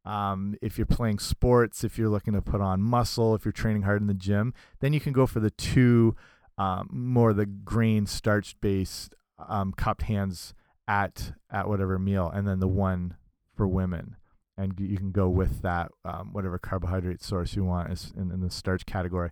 um, 0.05 0.57
if 0.61 0.77
you're 0.77 0.87
playing 0.87 1.21
sports, 1.21 1.85
if 1.85 1.97
you're 1.97 2.09
looking 2.09 2.35
to 2.35 2.43
put 2.43 2.61
on 2.61 2.83
muscle, 2.83 3.37
if 3.37 3.45
you're 3.45 3.53
training 3.53 3.83
hard 3.83 4.01
in 4.01 4.09
the 4.09 4.15
gym, 4.15 4.53
then 4.81 4.93
you 4.93 5.01
can 5.01 5.13
go 5.13 5.27
for 5.27 5.39
the 5.39 5.51
two 5.51 6.17
um, 6.59 6.89
more 6.91 7.33
the 7.33 7.47
grain 7.47 8.07
starch 8.07 8.57
based 8.61 9.15
um, 9.49 9.73
cupped 9.73 10.03
hands 10.03 10.55
at 10.91 11.33
at 11.53 11.69
whatever 11.69 12.01
meal, 12.01 12.29
and 12.35 12.49
then 12.49 12.59
the 12.59 12.67
one 12.67 13.15
for 13.55 13.69
women, 13.69 14.17
and 14.59 14.75
you 14.81 14.97
can 14.97 15.13
go 15.13 15.29
with 15.29 15.63
that 15.63 15.93
um, 16.05 16.33
whatever 16.33 16.59
carbohydrate 16.59 17.23
source 17.23 17.55
you 17.55 17.65
want 17.65 17.93
is 17.93 18.13
in, 18.17 18.33
in 18.33 18.41
the 18.41 18.51
starch 18.51 18.85
category. 18.87 19.31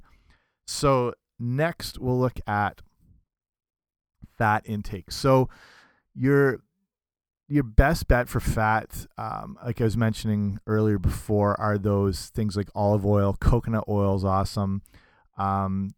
So 0.69 1.15
next 1.37 1.99
we'll 1.99 2.19
look 2.19 2.39
at 2.47 2.81
fat 4.37 4.63
intake. 4.67 5.11
So 5.11 5.49
your 6.15 6.61
your 7.49 7.65
best 7.65 8.07
bet 8.07 8.29
for 8.29 8.39
fat, 8.39 9.07
um, 9.17 9.59
like 9.65 9.81
I 9.81 9.85
was 9.85 9.97
mentioning 9.97 10.61
earlier 10.67 10.99
before, 10.99 11.59
are 11.61 11.77
those 11.77 12.27
things 12.27 12.57
like 12.57 12.69
olive 12.73 13.05
oil, 13.05 13.37
coconut 13.41 13.85
oil 13.89 14.15
is 14.15 14.25
awesome. 14.25 14.83
Um, 15.37 15.91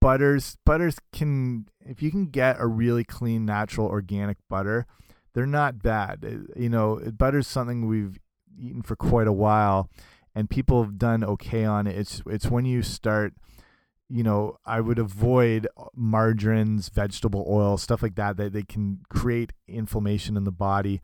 butters, 0.00 0.56
butters 0.66 0.96
can 1.12 1.66
if 1.80 2.02
you 2.02 2.10
can 2.10 2.26
get 2.26 2.56
a 2.58 2.66
really 2.66 3.04
clean, 3.04 3.44
natural, 3.44 3.86
organic 3.86 4.38
butter, 4.50 4.86
they're 5.34 5.46
not 5.46 5.82
bad. 5.82 6.20
It, 6.22 6.40
you 6.56 6.68
know, 6.68 7.00
butter's 7.16 7.46
something 7.46 7.86
we've 7.86 8.18
eaten 8.58 8.82
for 8.82 8.96
quite 8.96 9.26
a 9.26 9.32
while, 9.32 9.90
and 10.34 10.48
people 10.48 10.82
have 10.82 10.98
done 10.98 11.24
okay 11.24 11.64
on 11.64 11.86
it. 11.86 11.96
It's 11.96 12.22
it's 12.26 12.46
when 12.46 12.64
you 12.64 12.82
start 12.82 13.34
you 14.08 14.22
know, 14.22 14.58
I 14.64 14.80
would 14.80 14.98
avoid 14.98 15.66
margarines, 15.94 16.88
vegetable 16.88 17.46
oil, 17.48 17.78
stuff 17.78 18.02
like 18.02 18.16
that, 18.16 18.36
that 18.36 18.52
they 18.52 18.62
can 18.62 19.00
create 19.08 19.52
inflammation 19.66 20.36
in 20.36 20.44
the 20.44 20.52
body. 20.52 21.00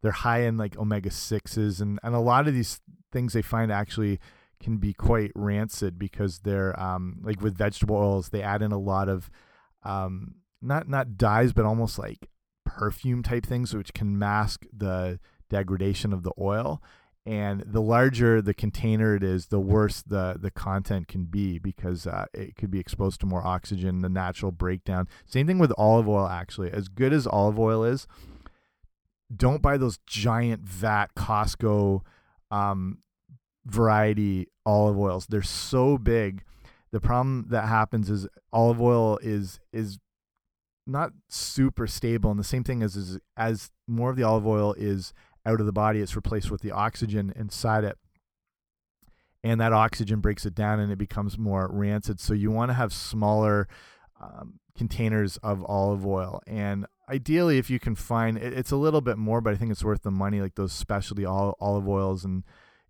They're 0.00 0.12
high 0.12 0.42
in 0.42 0.56
like 0.56 0.78
omega 0.78 1.10
6s, 1.10 1.80
and, 1.80 1.98
and 2.02 2.14
a 2.14 2.20
lot 2.20 2.46
of 2.46 2.54
these 2.54 2.80
things 3.12 3.32
they 3.32 3.42
find 3.42 3.72
actually 3.72 4.20
can 4.60 4.78
be 4.78 4.92
quite 4.92 5.32
rancid 5.34 5.98
because 5.98 6.40
they're 6.40 6.78
um, 6.80 7.18
like 7.22 7.40
with 7.42 7.56
vegetable 7.56 7.96
oils, 7.96 8.28
they 8.28 8.42
add 8.42 8.62
in 8.62 8.72
a 8.72 8.78
lot 8.78 9.08
of 9.08 9.30
um, 9.82 10.36
not 10.62 10.88
not 10.88 11.18
dyes, 11.18 11.52
but 11.52 11.64
almost 11.64 11.98
like 11.98 12.28
perfume 12.66 13.22
type 13.22 13.46
things, 13.46 13.74
which 13.74 13.94
can 13.94 14.18
mask 14.18 14.66
the 14.76 15.18
degradation 15.48 16.12
of 16.12 16.22
the 16.22 16.32
oil. 16.38 16.82
And 17.24 17.64
the 17.66 17.80
larger 17.80 18.40
the 18.40 18.54
container 18.54 19.16
it 19.16 19.24
is 19.24 19.46
the 19.46 19.58
worse 19.58 20.00
the 20.02 20.36
the 20.38 20.50
content 20.50 21.08
can 21.08 21.24
be 21.24 21.58
because 21.58 22.06
uh, 22.06 22.26
it 22.32 22.54
could 22.54 22.70
be 22.70 22.78
exposed 22.78 23.18
to 23.20 23.26
more 23.26 23.44
oxygen 23.44 24.00
the 24.00 24.08
natural 24.08 24.52
breakdown. 24.52 25.08
Same 25.24 25.46
thing 25.46 25.58
with 25.58 25.72
olive 25.76 26.08
oil 26.08 26.28
actually. 26.28 26.70
As 26.70 26.86
good 26.86 27.12
as 27.12 27.26
olive 27.26 27.58
oil 27.58 27.82
is 27.82 28.06
don't 29.34 29.60
buy 29.60 29.76
those 29.76 29.98
giant 30.06 30.62
vat 30.62 31.08
costco 31.16 32.02
um, 32.52 32.98
variety 33.64 34.46
olive 34.64 34.96
oils. 34.96 35.26
They're 35.26 35.42
so 35.42 35.98
big. 35.98 36.44
The 36.92 37.00
problem 37.00 37.46
that 37.48 37.66
happens 37.66 38.08
is 38.08 38.28
olive 38.52 38.80
oil 38.80 39.18
is 39.20 39.58
is 39.72 39.98
not 40.86 41.12
super 41.28 41.86
stable 41.86 42.30
and 42.30 42.38
the 42.38 42.44
same 42.44 42.64
thing 42.64 42.82
as 42.82 42.96
is 42.96 43.18
as 43.36 43.70
more 43.86 44.10
of 44.10 44.16
the 44.16 44.22
olive 44.22 44.46
oil 44.46 44.74
is 44.74 45.12
out 45.44 45.60
of 45.60 45.66
the 45.66 45.72
body, 45.72 46.00
it's 46.00 46.16
replaced 46.16 46.50
with 46.50 46.60
the 46.60 46.72
oxygen 46.72 47.32
inside 47.36 47.84
it. 47.84 47.96
And 49.44 49.60
that 49.60 49.72
oxygen 49.72 50.20
breaks 50.20 50.44
it 50.44 50.54
down 50.54 50.80
and 50.80 50.90
it 50.90 50.98
becomes 50.98 51.38
more 51.38 51.68
rancid. 51.70 52.18
So 52.18 52.34
you 52.34 52.50
want 52.50 52.70
to 52.70 52.74
have 52.74 52.92
smaller 52.92 53.68
um, 54.20 54.58
containers 54.76 55.36
of 55.38 55.64
olive 55.64 56.04
oil. 56.04 56.42
And 56.48 56.86
ideally, 57.08 57.58
if 57.58 57.70
you 57.70 57.78
can 57.78 57.94
find 57.94 58.36
it, 58.36 58.52
it's 58.52 58.72
a 58.72 58.76
little 58.76 59.00
bit 59.00 59.18
more, 59.18 59.40
but 59.40 59.52
I 59.52 59.56
think 59.56 59.70
it's 59.70 59.84
worth 59.84 60.02
the 60.02 60.10
money, 60.10 60.40
like 60.40 60.56
those 60.56 60.72
specialty 60.72 61.24
olive 61.24 61.88
oils. 61.88 62.24
And 62.24 62.42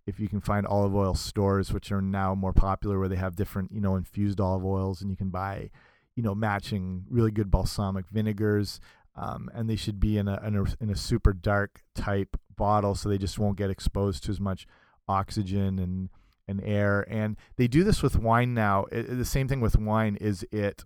if 0.07 0.19
you 0.19 0.27
can 0.27 0.41
find 0.41 0.65
olive 0.65 0.95
oil 0.95 1.13
stores, 1.13 1.71
which 1.71 1.91
are 1.91 2.01
now 2.01 2.33
more 2.33 2.53
popular, 2.53 2.97
where 2.97 3.09
they 3.09 3.17
have 3.17 3.35
different, 3.35 3.71
you 3.71 3.81
know, 3.81 3.95
infused 3.95 4.41
olive 4.41 4.65
oils 4.65 5.01
and 5.01 5.11
you 5.11 5.17
can 5.17 5.29
buy, 5.29 5.69
you 6.17 6.23
know, 6.23 6.35
matching 6.35 7.05
really 7.09 7.31
good 7.31 7.49
balsamic 7.49 8.09
vinegars. 8.09 8.81
Um, 9.15 9.49
and 9.53 9.69
they 9.69 9.75
should 9.75 9.99
be 9.99 10.17
in 10.17 10.27
a, 10.27 10.39
in 10.45 10.55
a, 10.57 10.63
in 10.83 10.89
a 10.89 10.95
super 10.95 11.31
dark 11.31 11.81
type 11.95 12.35
bottle 12.55 12.95
so 12.95 13.07
they 13.07 13.17
just 13.17 13.39
won't 13.39 13.57
get 13.57 13.69
exposed 13.69 14.23
to 14.25 14.31
as 14.31 14.39
much 14.41 14.67
oxygen 15.07 15.79
and 15.79 16.09
and 16.49 16.61
air 16.63 17.05
and 17.09 17.35
they 17.57 17.67
do 17.67 17.83
this 17.83 18.01
with 18.01 18.17
wine 18.17 18.53
now 18.53 18.85
it, 18.91 19.03
the 19.17 19.25
same 19.25 19.47
thing 19.47 19.61
with 19.61 19.77
wine 19.77 20.15
is 20.19 20.45
it 20.51 20.85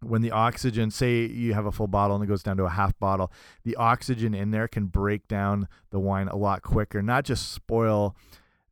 when 0.00 0.20
the 0.20 0.32
oxygen 0.32 0.90
say 0.90 1.24
you 1.24 1.54
have 1.54 1.64
a 1.64 1.72
full 1.72 1.86
bottle 1.86 2.16
and 2.16 2.24
it 2.24 2.28
goes 2.28 2.42
down 2.42 2.56
to 2.56 2.64
a 2.64 2.70
half 2.70 2.96
bottle 2.98 3.32
the 3.64 3.76
oxygen 3.76 4.34
in 4.34 4.50
there 4.50 4.66
can 4.66 4.86
break 4.86 5.26
down 5.28 5.68
the 5.90 5.98
wine 5.98 6.28
a 6.28 6.36
lot 6.36 6.60
quicker 6.62 7.00
not 7.02 7.24
just 7.24 7.52
spoil 7.52 8.16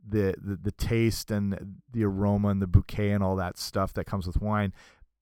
the, 0.07 0.35
the 0.43 0.57
the 0.57 0.73
taste 0.73 1.31
and 1.31 1.77
the 1.93 2.05
aroma 2.05 2.49
and 2.49 2.61
the 2.61 2.67
bouquet 2.67 3.11
and 3.11 3.23
all 3.23 3.37
that 3.37 3.59
stuff 3.59 3.93
that 3.93 4.07
comes 4.07 4.27
with 4.27 4.41
wine 4.41 4.73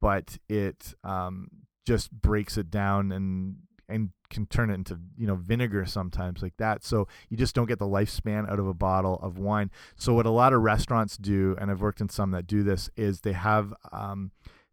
but 0.01 0.39
it 0.49 0.95
um, 1.05 1.49
just 1.87 2.11
breaks 2.13 2.57
it 2.57 2.71
down 2.71 3.13
and 3.13 3.57
and 3.89 4.11
can 4.29 4.45
turn 4.45 4.69
it 4.71 4.75
into 4.75 4.99
you 5.17 5.27
know 5.27 5.35
vinegar 5.35 5.87
sometimes 5.87 6.43
like 6.43 6.57
that. 6.59 6.85
So 6.85 7.09
you 7.29 7.37
just 7.37 7.55
don't 7.55 7.67
get 7.67 7.79
the 7.79 7.87
lifespan 7.87 8.51
out 8.51 8.59
of 8.59 8.67
a 8.67 8.75
bottle 8.75 9.19
of 9.23 9.39
wine. 9.39 9.71
So 9.97 10.13
what 10.15 10.27
a 10.27 10.31
lot 10.31 10.53
of 10.53 10.63
restaurants 10.63 11.17
do 11.17 11.57
and 11.61 11.71
i've 11.71 11.81
worked 11.81 12.01
in 12.01 12.09
some 12.09 12.31
that 12.33 12.47
do 12.47 12.63
this 12.63 12.91
is 12.97 13.21
they 13.21 13.33
have 13.33 13.73
um, 13.93 14.31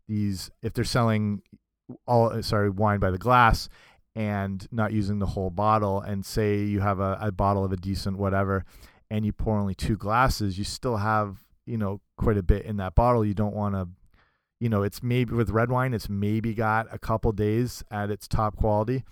these 0.08 0.52
if 0.62 0.74
they're 0.74 0.84
selling 0.84 1.42
all 2.08 2.32
uh, 2.32 2.42
sorry 2.42 2.70
wine 2.70 3.00
by 3.00 3.12
the 3.12 3.18
glass 3.18 3.70
and 4.16 4.68
not 4.72 4.94
using 4.94 5.20
the 5.20 5.26
whole 5.26 5.50
bottle 5.50 6.00
and 6.02 6.26
say 6.26 6.64
you 6.64 6.80
have 6.80 7.00
a, 7.00 7.18
a 7.22 7.32
bottle 7.32 7.66
of 7.66 7.72
a 7.72 7.78
decent 7.78 8.18
whatever 8.18 8.66
and 9.10 9.26
you 9.26 9.32
pour 9.32 9.58
only 9.58 9.76
two 9.76 9.96
glasses 9.96 10.58
you 10.58 10.64
still 10.64 10.98
have 10.98 11.46
you 11.66 11.78
know 11.78 12.02
quite 12.18 12.38
a 12.38 12.44
bit 12.44 12.66
in 12.66 12.78
that 12.78 12.96
bottle. 12.96 13.26
You 13.26 13.34
don't 13.34 13.56
want 13.56 13.76
to 13.76 13.88
you 14.60 14.70
know, 14.70 14.84
it's 14.84 15.04
maybe 15.04 15.34
with 15.34 15.50
red 15.50 15.70
wine, 15.70 15.94
it's 15.94 16.10
maybe 16.10 16.54
got 16.54 16.88
a 16.92 16.98
couple 16.98 17.32
days 17.32 17.84
at 17.92 18.10
its 18.10 18.28
top 18.28 18.56
quality. 18.56 19.04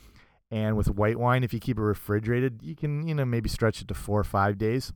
And 0.49 0.77
with 0.77 0.89
white 0.89 1.17
wine, 1.17 1.43
if 1.43 1.53
you 1.53 1.59
keep 1.59 1.77
it 1.77 1.81
refrigerated, 1.81 2.61
you 2.61 2.75
can, 2.75 3.07
you 3.07 3.15
know, 3.15 3.25
maybe 3.25 3.49
stretch 3.49 3.81
it 3.81 3.87
to 3.87 3.93
four 3.93 4.19
or 4.19 4.23
five 4.23 4.57
days. 4.57 4.93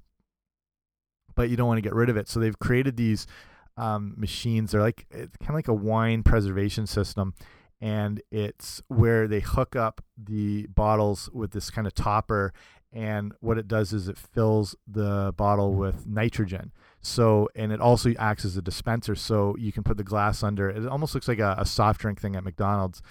But 1.35 1.49
you 1.49 1.57
don't 1.57 1.67
want 1.67 1.79
to 1.79 1.81
get 1.81 1.95
rid 1.95 2.09
of 2.09 2.17
it. 2.17 2.27
So 2.27 2.39
they've 2.39 2.57
created 2.57 2.95
these 2.95 3.27
um, 3.75 4.13
machines. 4.17 4.71
They're 4.71 4.81
like 4.81 5.05
it's 5.11 5.35
kind 5.37 5.51
of 5.51 5.55
like 5.55 5.67
a 5.67 5.73
wine 5.73 6.23
preservation 6.23 6.87
system. 6.87 7.33
And 7.79 8.21
it's 8.31 8.81
where 8.87 9.27
they 9.27 9.39
hook 9.39 9.75
up 9.75 10.03
the 10.17 10.67
bottles 10.67 11.29
with 11.33 11.51
this 11.51 11.69
kind 11.69 11.85
of 11.85 11.93
topper. 11.93 12.53
And 12.91 13.33
what 13.39 13.57
it 13.57 13.67
does 13.67 13.93
is 13.93 14.07
it 14.07 14.17
fills 14.17 14.75
the 14.87 15.33
bottle 15.37 15.73
with 15.73 16.07
nitrogen. 16.07 16.71
So, 17.01 17.49
and 17.55 17.71
it 17.71 17.79
also 17.79 18.13
acts 18.17 18.45
as 18.45 18.57
a 18.57 18.61
dispenser. 18.61 19.15
So 19.15 19.55
you 19.57 19.71
can 19.71 19.83
put 19.83 19.97
the 19.97 20.03
glass 20.03 20.43
under. 20.43 20.69
It 20.69 20.87
almost 20.87 21.13
looks 21.13 21.27
like 21.27 21.39
a, 21.39 21.55
a 21.57 21.65
soft 21.65 22.01
drink 22.01 22.19
thing 22.19 22.35
at 22.35 22.43
McDonald's. 22.43 23.01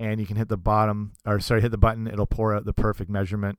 And 0.00 0.20
you 0.20 0.26
can 0.26 0.36
hit 0.36 0.48
the 0.48 0.56
bottom, 0.56 1.12
or 1.24 1.38
sorry, 1.40 1.60
hit 1.60 1.70
the 1.70 1.78
button. 1.78 2.06
It'll 2.06 2.26
pour 2.26 2.54
out 2.54 2.64
the 2.64 2.72
perfect 2.72 3.10
measurement. 3.10 3.58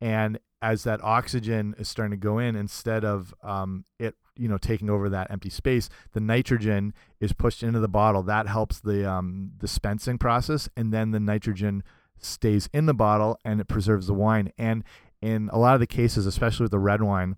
And 0.00 0.38
as 0.62 0.84
that 0.84 1.02
oxygen 1.02 1.74
is 1.78 1.88
starting 1.88 2.10
to 2.10 2.16
go 2.16 2.38
in, 2.38 2.56
instead 2.56 3.04
of 3.04 3.34
um, 3.42 3.84
it, 3.98 4.14
you 4.36 4.48
know, 4.48 4.58
taking 4.58 4.90
over 4.90 5.08
that 5.08 5.30
empty 5.30 5.50
space, 5.50 5.88
the 6.12 6.20
nitrogen 6.20 6.92
is 7.20 7.32
pushed 7.32 7.62
into 7.62 7.78
the 7.78 7.88
bottle. 7.88 8.22
That 8.22 8.48
helps 8.48 8.80
the 8.80 9.08
um, 9.08 9.52
dispensing 9.58 10.18
process, 10.18 10.68
and 10.76 10.92
then 10.92 11.12
the 11.12 11.20
nitrogen 11.20 11.82
stays 12.18 12.68
in 12.72 12.86
the 12.86 12.94
bottle 12.94 13.38
and 13.44 13.60
it 13.60 13.68
preserves 13.68 14.06
the 14.06 14.14
wine. 14.14 14.52
And 14.58 14.84
in 15.22 15.48
a 15.52 15.58
lot 15.58 15.74
of 15.74 15.80
the 15.80 15.86
cases, 15.86 16.26
especially 16.26 16.64
with 16.64 16.70
the 16.70 16.78
red 16.78 17.02
wine, 17.02 17.36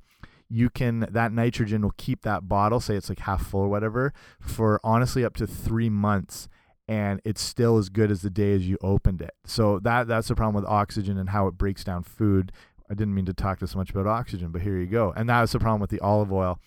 you 0.53 0.69
can 0.69 1.07
that 1.11 1.33
nitrogen 1.33 1.81
will 1.81 1.95
keep 1.97 2.23
that 2.23 2.47
bottle 2.47 2.79
say 2.79 2.95
it's 2.95 3.09
like 3.09 3.21
half 3.21 3.47
full 3.47 3.63
or 3.63 3.69
whatever 3.69 4.13
for 4.39 4.79
honestly 4.85 5.25
up 5.25 5.35
to 5.35 5.47
three 5.47 5.89
months 5.89 6.47
and 6.87 7.23
it's 7.25 7.41
still 7.41 7.79
as 7.79 7.89
good 7.89 8.11
as 8.11 8.21
the 8.21 8.29
day 8.29 8.53
as 8.55 8.69
you 8.69 8.77
opened 8.83 9.23
it. 9.23 9.33
So 9.47 9.79
that 9.79 10.09
that's 10.09 10.29
the 10.29 10.35
problem 10.35 10.55
with 10.55 10.71
oxygen 10.71 11.17
and 11.17 11.31
how 11.31 11.47
it 11.47 11.57
breaks 11.57 11.85
down 11.85 12.03
food. 12.03 12.53
I 12.91 12.95
didn't 12.95 13.15
mean 13.15 13.25
to 13.27 13.33
talk 13.33 13.61
this 13.61 13.75
much 13.75 13.91
about 13.91 14.07
oxygen 14.07 14.51
but 14.53 14.61
here 14.61 14.77
you 14.79 14.87
go. 14.87 15.13
And 15.17 15.27
that's 15.27 15.53
the 15.53 15.59
problem 15.59 15.81
with 15.81 15.91
the 15.91 16.01
olive 16.01 16.31
oil 16.31 16.59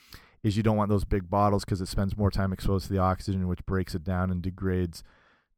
is 0.42 0.58
you 0.58 0.64
don't 0.64 0.78
want 0.78 0.90
those 0.90 1.06
big 1.06 1.30
bottles 1.30 1.64
because 1.64 1.80
it 1.80 1.88
spends 1.88 2.18
more 2.18 2.32
time 2.32 2.52
exposed 2.52 2.88
to 2.88 2.94
the 2.94 3.00
oxygen 3.00 3.48
which 3.48 3.64
breaks 3.68 3.94
it 3.94 4.04
down 4.04 4.32
and 4.32 4.42
degrades 4.42 5.04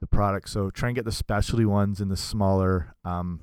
the 0.01 0.07
product. 0.07 0.49
So 0.49 0.69
try 0.69 0.89
and 0.89 0.95
get 0.97 1.05
the 1.05 1.13
specialty 1.13 1.65
ones 1.65 2.01
in 2.01 2.09
the 2.09 2.17
smaller 2.17 2.93
um, 3.05 3.39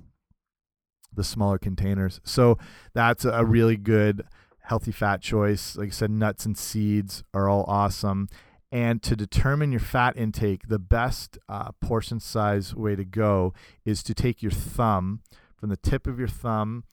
the 1.17 1.25
smaller 1.25 1.59
containers. 1.59 2.21
So 2.25 2.59
that's 2.93 3.25
a 3.25 3.45
really 3.45 3.77
good 3.77 4.25
healthy 4.65 4.93
fat 4.93 5.21
choice. 5.21 5.77
Like 5.77 5.89
I 5.89 5.91
said, 5.91 6.11
nuts 6.11 6.47
and 6.47 6.57
seeds 6.57 7.23
are 7.33 7.49
all 7.49 7.65
awesome. 7.69 8.29
And 8.73 9.03
to 9.03 9.15
determine 9.15 9.71
your 9.71 9.81
fat 9.81 10.17
intake, 10.17 10.69
the 10.69 10.79
best 10.79 11.39
uh, 11.49 11.73
portion 11.81 12.19
size 12.19 12.75
way 12.75 12.97
to 12.97 13.05
go 13.05 13.53
is 13.85 14.03
to 14.03 14.15
take 14.15 14.43
your 14.43 14.51
thumb 14.51 15.21
from 15.57 15.69
the 15.69 15.77
tip 15.77 16.07
of 16.07 16.19
your 16.19 16.29
thumb 16.29 16.85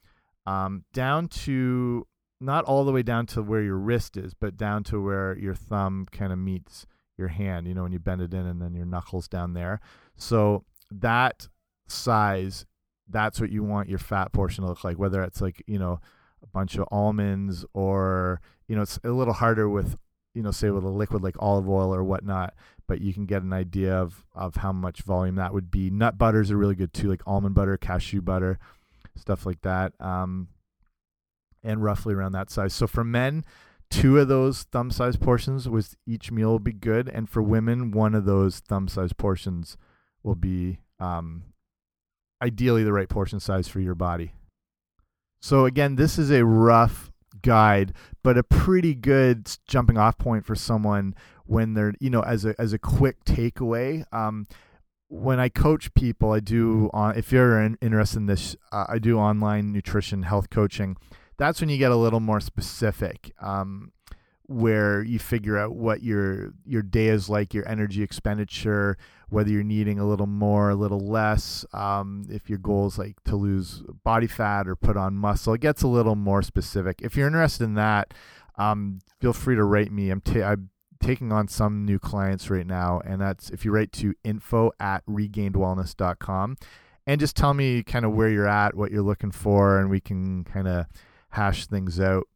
um, 0.45 0.83
down 0.93 1.27
to 1.27 2.05
not 2.39 2.65
all 2.65 2.83
the 2.83 2.91
way 2.91 3.03
down 3.03 3.25
to 3.27 3.41
where 3.41 3.61
your 3.61 3.77
wrist 3.77 4.17
is, 4.17 4.33
but 4.33 4.57
down 4.57 4.83
to 4.83 5.01
where 5.01 5.37
your 5.37 5.55
thumb 5.55 6.07
kind 6.11 6.33
of 6.33 6.39
meets 6.39 6.85
your 7.17 7.29
hand, 7.29 7.67
you 7.67 7.73
know, 7.73 7.83
when 7.83 7.91
you 7.91 7.99
bend 7.99 8.21
it 8.21 8.33
in 8.33 8.45
and 8.45 8.61
then 8.61 8.73
your 8.75 8.85
knuckles 8.85 9.27
down 9.27 9.53
there. 9.53 9.79
So 10.15 10.65
that 10.91 11.47
size, 11.87 12.65
that's 13.09 13.39
what 13.39 13.51
you 13.51 13.63
want 13.63 13.89
your 13.89 13.99
fat 13.99 14.33
portion 14.33 14.63
to 14.63 14.69
look 14.69 14.83
like, 14.83 14.99
whether 14.99 15.23
it's 15.23 15.39
like, 15.41 15.63
you 15.67 15.79
know, 15.79 15.99
a 16.43 16.47
bunch 16.47 16.75
of 16.75 16.87
almonds 16.91 17.65
or 17.73 18.41
you 18.67 18.75
know 18.75 18.81
it's 18.81 18.99
a 19.03 19.09
little 19.09 19.33
harder 19.33 19.69
with 19.69 19.97
you 20.33 20.41
know 20.41 20.51
say 20.51 20.69
with 20.69 20.83
a 20.83 20.89
liquid 20.89 21.23
like 21.23 21.35
olive 21.39 21.69
oil 21.69 21.93
or 21.93 22.03
whatnot 22.03 22.53
but 22.87 23.01
you 23.01 23.13
can 23.13 23.25
get 23.25 23.41
an 23.41 23.53
idea 23.53 23.93
of 23.93 24.23
of 24.33 24.57
how 24.57 24.71
much 24.71 25.01
volume 25.01 25.35
that 25.35 25.53
would 25.53 25.69
be 25.69 25.89
nut 25.89 26.17
butters 26.17 26.51
are 26.51 26.57
really 26.57 26.75
good 26.75 26.93
too 26.93 27.09
like 27.09 27.21
almond 27.25 27.55
butter 27.55 27.77
cashew 27.77 28.21
butter 28.21 28.59
stuff 29.15 29.45
like 29.45 29.61
that 29.61 29.93
um, 29.99 30.47
and 31.63 31.83
roughly 31.83 32.13
around 32.13 32.31
that 32.31 32.49
size 32.49 32.73
so 32.73 32.87
for 32.87 33.03
men 33.03 33.43
two 33.89 34.17
of 34.17 34.27
those 34.29 34.63
thumb 34.63 34.89
size 34.89 35.17
portions 35.17 35.67
with 35.67 35.95
each 36.07 36.31
meal 36.31 36.53
would 36.53 36.63
be 36.63 36.71
good 36.71 37.09
and 37.09 37.29
for 37.29 37.41
women 37.41 37.91
one 37.91 38.15
of 38.15 38.25
those 38.25 38.59
thumb 38.59 38.87
size 38.87 39.11
portions 39.13 39.77
will 40.23 40.35
be 40.35 40.79
um, 40.99 41.43
ideally 42.41 42.83
the 42.83 42.93
right 42.93 43.09
portion 43.09 43.39
size 43.39 43.67
for 43.67 43.79
your 43.79 43.95
body. 43.95 44.33
So 45.41 45.65
again, 45.65 45.95
this 45.95 46.17
is 46.19 46.31
a 46.31 46.45
rough 46.45 47.11
guide, 47.41 47.93
but 48.23 48.37
a 48.37 48.43
pretty 48.43 48.93
good 48.93 49.49
jumping 49.67 49.97
off 49.97 50.17
point 50.17 50.45
for 50.45 50.55
someone 50.55 51.15
when 51.45 51.73
they're, 51.73 51.93
you 51.99 52.09
know, 52.09 52.21
as 52.21 52.45
a 52.45 52.55
as 52.59 52.73
a 52.73 52.79
quick 52.79 53.23
takeaway. 53.25 54.05
Um, 54.13 54.45
when 55.07 55.39
I 55.39 55.49
coach 55.49 55.93
people, 55.93 56.31
I 56.31 56.39
do 56.39 56.89
on 56.93 57.17
if 57.17 57.31
you're 57.31 57.59
in, 57.59 57.77
interested 57.81 58.19
in 58.19 58.25
this, 58.27 58.55
uh, 58.71 58.85
I 58.87 58.99
do 58.99 59.17
online 59.17 59.73
nutrition 59.73 60.23
health 60.23 60.49
coaching. 60.49 60.95
That's 61.37 61.59
when 61.59 61.69
you 61.69 61.77
get 61.77 61.91
a 61.91 61.97
little 61.97 62.19
more 62.19 62.39
specific. 62.39 63.33
Um, 63.41 63.91
where 64.51 65.03
you 65.03 65.17
figure 65.19 65.57
out 65.57 65.75
what 65.75 66.03
your 66.03 66.53
your 66.65 66.81
day 66.81 67.07
is 67.07 67.29
like, 67.29 67.53
your 67.53 67.67
energy 67.67 68.03
expenditure, 68.03 68.97
whether 69.29 69.49
you're 69.49 69.63
needing 69.63 69.99
a 69.99 70.05
little 70.05 70.27
more, 70.27 70.69
a 70.69 70.75
little 70.75 70.99
less. 70.99 71.65
Um, 71.73 72.25
if 72.29 72.49
your 72.49 72.59
goal 72.59 72.87
is 72.87 72.97
like 72.97 73.23
to 73.25 73.35
lose 73.35 73.83
body 74.03 74.27
fat 74.27 74.67
or 74.67 74.75
put 74.75 74.97
on 74.97 75.15
muscle, 75.15 75.53
it 75.53 75.61
gets 75.61 75.81
a 75.81 75.87
little 75.87 76.15
more 76.15 76.41
specific. 76.41 77.01
If 77.01 77.15
you're 77.15 77.27
interested 77.27 77.63
in 77.63 77.75
that, 77.75 78.13
um, 78.57 78.99
feel 79.19 79.33
free 79.33 79.55
to 79.55 79.63
write 79.63 79.91
me. 79.91 80.09
I'm, 80.09 80.21
I'm 80.35 80.69
taking 81.01 81.31
on 81.31 81.47
some 81.47 81.85
new 81.85 81.97
clients 81.97 82.49
right 82.49 82.67
now, 82.67 83.01
and 83.05 83.21
that's 83.21 83.49
if 83.49 83.63
you 83.65 83.71
write 83.71 83.91
to 83.93 84.13
info 84.23 84.71
at 84.79 85.05
regainedwellness.com 85.05 86.57
and 87.07 87.19
just 87.19 87.35
tell 87.35 87.53
me 87.53 87.83
kind 87.83 88.05
of 88.05 88.13
where 88.13 88.29
you're 88.29 88.47
at, 88.47 88.75
what 88.75 88.91
you're 88.91 89.01
looking 89.01 89.31
for, 89.31 89.79
and 89.79 89.89
we 89.89 89.99
can 89.99 90.43
kind 90.43 90.67
of 90.67 90.85
hash 91.29 91.65
things 91.67 91.99
out 91.99 92.27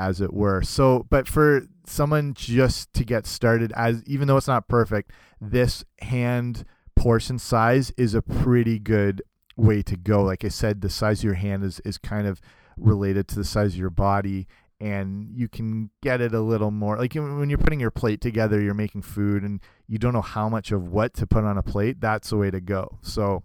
as 0.00 0.20
it 0.20 0.32
were. 0.32 0.62
So, 0.62 1.06
but 1.10 1.28
for 1.28 1.66
someone 1.86 2.32
just 2.34 2.92
to 2.94 3.04
get 3.04 3.26
started, 3.26 3.72
as 3.76 4.02
even 4.06 4.26
though 4.26 4.38
it's 4.38 4.48
not 4.48 4.66
perfect, 4.66 5.12
this 5.40 5.84
hand 6.00 6.64
portion 6.96 7.38
size 7.38 7.92
is 7.98 8.14
a 8.14 8.22
pretty 8.22 8.78
good 8.78 9.22
way 9.56 9.82
to 9.82 9.96
go. 9.96 10.22
Like 10.22 10.44
I 10.44 10.48
said, 10.48 10.80
the 10.80 10.88
size 10.88 11.20
of 11.20 11.24
your 11.24 11.34
hand 11.34 11.64
is 11.64 11.80
is 11.80 11.98
kind 11.98 12.26
of 12.26 12.40
related 12.76 13.28
to 13.28 13.34
the 13.36 13.44
size 13.44 13.74
of 13.74 13.78
your 13.78 13.90
body 13.90 14.48
and 14.80 15.28
you 15.34 15.46
can 15.46 15.90
get 16.02 16.22
it 16.22 16.32
a 16.32 16.40
little 16.40 16.70
more 16.70 16.96
like 16.96 17.12
when 17.12 17.50
you're 17.50 17.58
putting 17.58 17.78
your 17.78 17.90
plate 17.90 18.22
together 18.22 18.58
you're 18.58 18.72
making 18.72 19.02
food 19.02 19.42
and 19.42 19.60
you 19.86 19.98
don't 19.98 20.14
know 20.14 20.22
how 20.22 20.48
much 20.48 20.72
of 20.72 20.88
what 20.88 21.12
to 21.12 21.26
put 21.26 21.44
on 21.44 21.58
a 21.58 21.62
plate 21.62 22.00
that's 22.00 22.30
the 22.30 22.36
way 22.38 22.50
to 22.50 22.62
go 22.62 22.98
so 23.02 23.42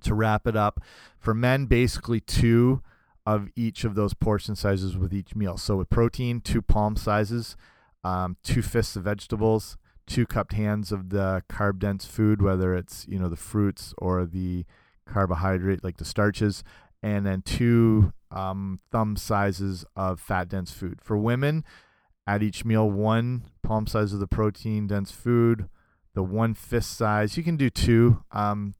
to 0.00 0.12
wrap 0.12 0.44
it 0.48 0.56
up 0.56 0.80
for 1.20 1.32
men 1.32 1.66
basically 1.66 2.18
two 2.18 2.82
of 3.24 3.48
each 3.54 3.84
of 3.84 3.94
those 3.94 4.14
portion 4.14 4.56
sizes 4.56 4.96
with 4.96 5.12
each 5.12 5.34
meal. 5.34 5.56
So 5.56 5.76
with 5.76 5.90
protein, 5.90 6.40
two 6.40 6.62
palm 6.62 6.96
sizes, 6.96 7.56
um, 8.04 8.36
two 8.42 8.62
fists 8.62 8.96
of 8.96 9.04
vegetables, 9.04 9.76
two 10.06 10.26
cupped 10.26 10.54
hands 10.54 10.90
of 10.92 11.10
the 11.10 11.42
carb 11.48 11.78
dense 11.78 12.04
food, 12.04 12.42
whether 12.42 12.74
it's 12.74 13.06
you 13.08 13.18
know 13.18 13.28
the 13.28 13.36
fruits 13.36 13.94
or 13.98 14.24
the 14.24 14.64
carbohydrate 15.06 15.84
like 15.84 15.98
the 15.98 16.04
starches, 16.04 16.64
and 17.02 17.24
then 17.24 17.42
two 17.42 18.12
um, 18.30 18.80
thumb 18.90 19.16
sizes 19.16 19.84
of 19.94 20.20
fat 20.20 20.48
dense 20.48 20.72
food. 20.72 20.98
For 21.02 21.16
women, 21.16 21.64
at 22.26 22.42
each 22.42 22.64
meal, 22.64 22.90
one 22.90 23.44
palm 23.62 23.86
size 23.86 24.12
of 24.12 24.20
the 24.20 24.26
protein 24.26 24.86
dense 24.86 25.10
food, 25.10 25.68
the 26.14 26.22
one 26.22 26.54
fist 26.54 26.96
size. 26.96 27.36
You 27.36 27.42
can 27.42 27.56
do 27.56 27.70
two. 27.70 28.22
Um, 28.32 28.74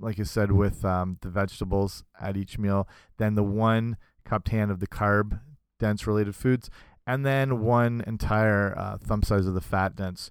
like 0.00 0.18
I 0.18 0.24
said, 0.24 0.52
with 0.52 0.84
um, 0.84 1.18
the 1.20 1.28
vegetables 1.28 2.02
at 2.20 2.36
each 2.36 2.58
meal, 2.58 2.88
then 3.18 3.34
the 3.34 3.42
one 3.42 3.96
cupped 4.24 4.48
hand 4.48 4.70
of 4.70 4.80
the 4.80 4.86
carb 4.86 5.40
dense 5.78 6.06
related 6.06 6.34
foods, 6.34 6.70
and 7.06 7.24
then 7.24 7.60
one 7.60 8.02
entire 8.06 8.76
uh, 8.76 8.98
thumb 8.98 9.22
size 9.22 9.46
of 9.46 9.54
the 9.54 9.60
fat 9.60 9.96
dense 9.96 10.30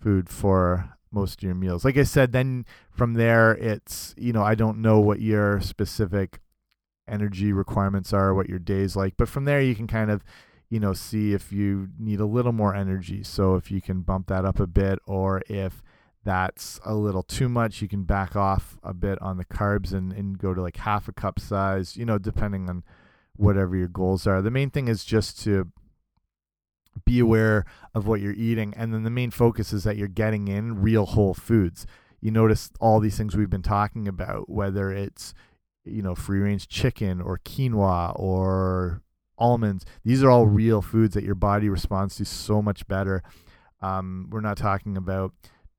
food 0.00 0.28
for 0.28 0.90
most 1.10 1.38
of 1.38 1.42
your 1.42 1.54
meals. 1.54 1.84
Like 1.84 1.96
I 1.96 2.02
said, 2.02 2.32
then 2.32 2.66
from 2.90 3.14
there, 3.14 3.52
it's, 3.52 4.14
you 4.18 4.32
know, 4.32 4.42
I 4.42 4.54
don't 4.54 4.82
know 4.82 5.00
what 5.00 5.20
your 5.20 5.60
specific 5.60 6.40
energy 7.08 7.52
requirements 7.52 8.12
are, 8.12 8.34
what 8.34 8.48
your 8.48 8.58
day's 8.58 8.96
like, 8.96 9.14
but 9.16 9.28
from 9.28 9.44
there, 9.44 9.60
you 9.60 9.74
can 9.74 9.86
kind 9.86 10.10
of, 10.10 10.24
you 10.68 10.80
know, 10.80 10.92
see 10.92 11.32
if 11.32 11.52
you 11.52 11.88
need 11.98 12.20
a 12.20 12.26
little 12.26 12.52
more 12.52 12.74
energy. 12.74 13.22
So 13.22 13.54
if 13.54 13.70
you 13.70 13.80
can 13.80 14.00
bump 14.00 14.26
that 14.26 14.44
up 14.44 14.58
a 14.58 14.66
bit, 14.66 14.98
or 15.06 15.42
if 15.48 15.82
that's 16.26 16.80
a 16.84 16.92
little 16.92 17.22
too 17.22 17.48
much, 17.48 17.80
you 17.80 17.86
can 17.86 18.02
back 18.02 18.34
off 18.34 18.76
a 18.82 18.92
bit 18.92 19.16
on 19.22 19.38
the 19.38 19.44
carbs 19.44 19.92
and, 19.92 20.12
and 20.12 20.36
go 20.36 20.52
to 20.52 20.60
like 20.60 20.78
half 20.78 21.06
a 21.06 21.12
cup 21.12 21.38
size, 21.38 21.96
you 21.96 22.04
know, 22.04 22.18
depending 22.18 22.68
on 22.68 22.82
whatever 23.36 23.76
your 23.76 23.86
goals 23.86 24.26
are. 24.26 24.42
The 24.42 24.50
main 24.50 24.68
thing 24.68 24.88
is 24.88 25.04
just 25.04 25.40
to 25.44 25.68
be 27.04 27.20
aware 27.20 27.64
of 27.94 28.08
what 28.08 28.20
you're 28.20 28.32
eating. 28.32 28.74
And 28.76 28.92
then 28.92 29.04
the 29.04 29.10
main 29.10 29.30
focus 29.30 29.72
is 29.72 29.84
that 29.84 29.96
you're 29.96 30.08
getting 30.08 30.48
in 30.48 30.82
real 30.82 31.06
whole 31.06 31.32
foods. 31.32 31.86
You 32.20 32.32
notice 32.32 32.70
all 32.80 32.98
these 32.98 33.16
things 33.16 33.36
we've 33.36 33.48
been 33.48 33.62
talking 33.62 34.08
about, 34.08 34.50
whether 34.50 34.90
it's, 34.90 35.32
you 35.84 36.02
know, 36.02 36.16
free 36.16 36.40
range 36.40 36.66
chicken 36.66 37.20
or 37.20 37.38
quinoa 37.38 38.18
or 38.18 39.00
almonds. 39.38 39.86
These 40.04 40.24
are 40.24 40.30
all 40.30 40.46
real 40.46 40.82
foods 40.82 41.14
that 41.14 41.22
your 41.22 41.36
body 41.36 41.68
responds 41.68 42.16
to 42.16 42.24
so 42.24 42.60
much 42.60 42.88
better. 42.88 43.22
Um, 43.80 44.26
we're 44.28 44.40
not 44.40 44.56
talking 44.56 44.96
about 44.96 45.32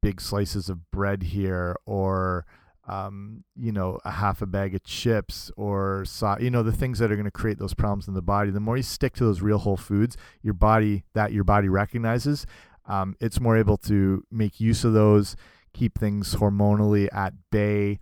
big 0.08 0.22
slices 0.22 0.70
of 0.70 0.90
bread 0.90 1.22
here 1.22 1.76
or 1.86 2.46
um, 2.88 3.44
you 3.58 3.74
know 3.74 4.00
a 4.06 4.12
half 4.12 4.42
a 4.42 4.46
bag 4.46 4.74
of 4.74 4.82
chips 4.84 5.52
or 5.58 6.06
so, 6.06 6.38
you 6.40 6.50
know 6.50 6.64
the 6.64 6.72
things 6.72 7.00
that 7.00 7.12
are 7.12 7.16
going 7.16 7.26
to 7.26 7.32
create 7.32 7.60
those 7.60 7.74
problems 7.74 8.08
in 8.08 8.14
the 8.14 8.22
body. 8.22 8.50
The 8.50 8.62
more 8.62 8.78
you 8.78 8.84
stick 8.84 9.16
to 9.16 9.26
those 9.26 9.42
real 9.42 9.58
whole 9.58 9.76
foods 9.76 10.16
your 10.42 10.54
body 10.54 11.04
that 11.14 11.34
your 11.34 11.44
body 11.44 11.68
recognizes 11.68 12.46
um, 12.86 13.18
it's 13.20 13.42
more 13.42 13.58
able 13.58 13.76
to 13.80 14.24
make 14.32 14.62
use 14.62 14.86
of 14.86 14.94
those 14.94 15.36
keep 15.74 16.00
things 16.00 16.36
hormonally 16.36 17.14
at 17.14 17.34
bay 17.52 18.00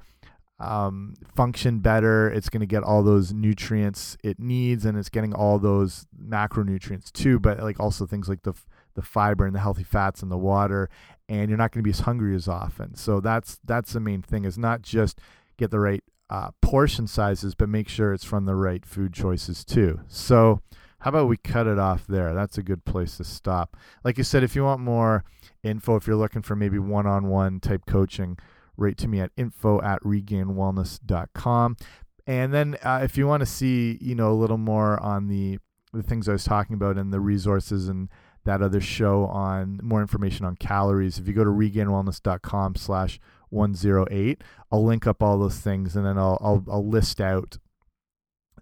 um, 0.57 1.15
function 1.35 1.79
better. 1.79 2.29
It's 2.29 2.47
going 2.49 2.61
to 2.61 2.67
get 2.67 2.83
all 2.83 3.01
those 3.01 3.33
nutrients 3.33 4.15
it 4.23 4.39
needs 4.39 4.85
and 4.85 4.95
it's 4.95 5.09
getting 5.09 5.33
all 5.33 5.57
those 5.57 6.05
macronutrients 6.15 7.11
too 7.11 7.39
but 7.39 7.63
like 7.63 7.79
also 7.79 8.05
things 8.05 8.29
like 8.29 8.43
the 8.43 8.53
the 8.95 9.01
fiber 9.01 9.45
and 9.45 9.53
the 9.53 9.59
healthy 9.59 9.83
fats 9.83 10.21
and 10.21 10.31
the 10.31 10.37
water 10.37 10.89
and 11.27 11.49
you're 11.49 11.57
not 11.57 11.71
going 11.71 11.81
to 11.81 11.87
be 11.87 11.91
as 11.91 12.01
hungry 12.01 12.35
as 12.35 12.47
often. 12.47 12.95
So 12.95 13.19
that's 13.19 13.59
that's 13.63 13.93
the 13.93 13.99
main 13.99 14.21
thing 14.21 14.45
is 14.45 14.57
not 14.57 14.81
just 14.81 15.19
get 15.57 15.71
the 15.71 15.79
right 15.79 16.03
uh, 16.29 16.51
portion 16.61 17.07
sizes, 17.07 17.55
but 17.55 17.69
make 17.69 17.87
sure 17.87 18.13
it's 18.13 18.23
from 18.23 18.45
the 18.45 18.55
right 18.55 18.85
food 18.85 19.13
choices 19.13 19.63
too. 19.63 20.01
So 20.07 20.61
how 20.99 21.09
about 21.09 21.27
we 21.27 21.37
cut 21.37 21.67
it 21.67 21.77
off 21.77 22.07
there? 22.07 22.33
That's 22.33 22.57
a 22.57 22.63
good 22.63 22.85
place 22.85 23.17
to 23.17 23.23
stop. 23.23 23.77
Like 24.03 24.17
you 24.17 24.23
said, 24.23 24.43
if 24.43 24.55
you 24.55 24.63
want 24.63 24.81
more 24.81 25.23
info, 25.63 25.95
if 25.95 26.07
you're 26.07 26.15
looking 26.15 26.41
for 26.41 26.55
maybe 26.55 26.79
one-on-one 26.79 27.53
-on 27.53 27.59
-one 27.59 27.61
type 27.61 27.85
coaching, 27.85 28.37
write 28.77 28.97
to 28.97 29.07
me 29.07 29.19
at 29.19 29.31
info 29.37 29.81
at 29.81 30.01
regainedwellness.com. 30.03 31.77
And 32.27 32.53
then 32.53 32.77
uh, 32.81 33.01
if 33.03 33.17
you 33.17 33.27
want 33.27 33.41
to 33.41 33.45
see, 33.45 33.99
you 34.01 34.15
know, 34.15 34.31
a 34.31 34.33
little 34.33 34.57
more 34.57 34.99
on 35.01 35.27
the 35.27 35.59
the 35.93 36.03
things 36.03 36.27
I 36.27 36.33
was 36.33 36.43
talking 36.43 36.73
about 36.73 36.97
and 36.97 37.13
the 37.13 37.21
resources 37.21 37.87
and 37.87 38.09
that 38.45 38.61
other 38.61 38.79
show 38.79 39.25
on 39.25 39.79
more 39.83 40.01
information 40.01 40.45
on 40.45 40.55
calories. 40.55 41.19
If 41.19 41.27
you 41.27 41.33
go 41.33 41.43
to 41.43 41.49
regainedwellness.com 41.49 42.75
slash 42.75 43.19
108, 43.49 44.43
I'll 44.71 44.85
link 44.85 45.05
up 45.05 45.21
all 45.21 45.37
those 45.37 45.59
things 45.59 45.95
and 45.95 46.05
then 46.05 46.17
I'll, 46.17 46.37
I'll, 46.41 46.63
I'll 46.71 46.87
list 46.87 47.19
out 47.19 47.57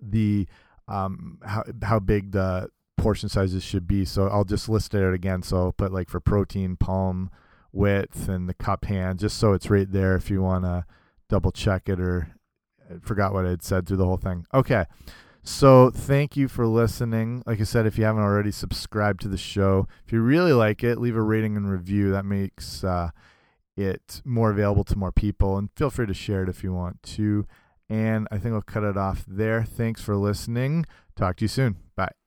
the, 0.02 0.48
um, 0.88 1.40
how, 1.46 1.64
how 1.84 2.00
big 2.00 2.32
the 2.32 2.70
portion 2.98 3.30
sizes 3.30 3.64
should 3.64 3.88
be. 3.88 4.06
So 4.06 4.28
I'll 4.28 4.46
just 4.46 4.70
list 4.70 4.94
it 4.94 5.04
out 5.04 5.14
again. 5.14 5.44
So 5.44 5.58
I'll 5.58 5.72
put 5.74 5.92
like 5.92 6.10
for 6.10 6.20
protein, 6.20 6.78
palm 6.78 7.30
width 7.74 8.30
and 8.30 8.48
the 8.48 8.54
cup 8.54 8.86
hand, 8.86 9.20
just 9.20 9.38
so 9.38 9.54
it's 9.54 9.70
right 9.70 9.92
there 9.92 10.16
if 10.16 10.30
you 10.30 10.42
want 10.42 10.64
to 10.64 10.86
double 11.30 11.52
check 11.52 11.90
it 11.90 12.00
or 12.00 12.36
I 12.90 13.00
forgot 13.02 13.34
what 13.34 13.46
I 13.46 13.50
had 13.50 13.64
said 13.64 13.88
through 13.88 13.98
the 13.98 14.06
whole 14.06 14.18
thing. 14.18 14.46
Okay. 14.54 14.86
So 15.44 15.90
thank 15.90 16.38
you 16.38 16.48
for 16.48 16.66
listening. 16.66 17.44
Like 17.46 17.60
I 17.60 17.64
said, 17.64 17.86
if 17.86 17.98
you 17.98 18.06
haven't 18.06 18.24
already 18.24 18.52
subscribed 18.52 19.20
to 19.22 19.28
the 19.28 19.38
show, 19.38 19.88
if 20.06 20.14
you 20.14 20.22
really 20.22 20.54
like 20.54 20.84
it, 20.84 21.00
leave 21.00 21.18
a 21.18 21.22
rating 21.22 21.58
and 21.58 21.70
review. 21.70 22.12
That 22.12 22.24
makes 22.24 22.84
uh, 22.84 23.10
it 23.76 24.22
more 24.24 24.52
available 24.52 24.86
to 24.86 24.98
more 24.98 25.12
people. 25.12 25.58
And 25.58 25.70
feel 25.76 25.90
free 25.90 26.08
to 26.08 26.14
share 26.14 26.44
it 26.44 26.50
if 26.50 26.64
you 26.64 26.74
want 26.74 27.04
to. 27.04 27.46
And 27.90 28.28
I 28.32 28.38
think 28.38 28.56
I'll 28.56 28.62
cut 28.62 28.84
it 28.84 28.98
off 28.98 29.26
there. 29.28 29.64
Thanks 29.64 30.02
for 30.02 30.16
listening. 30.16 30.86
Talk 31.16 31.36
to 31.38 31.44
you 31.44 31.50
soon. 31.50 31.76
Bye. 31.96 32.23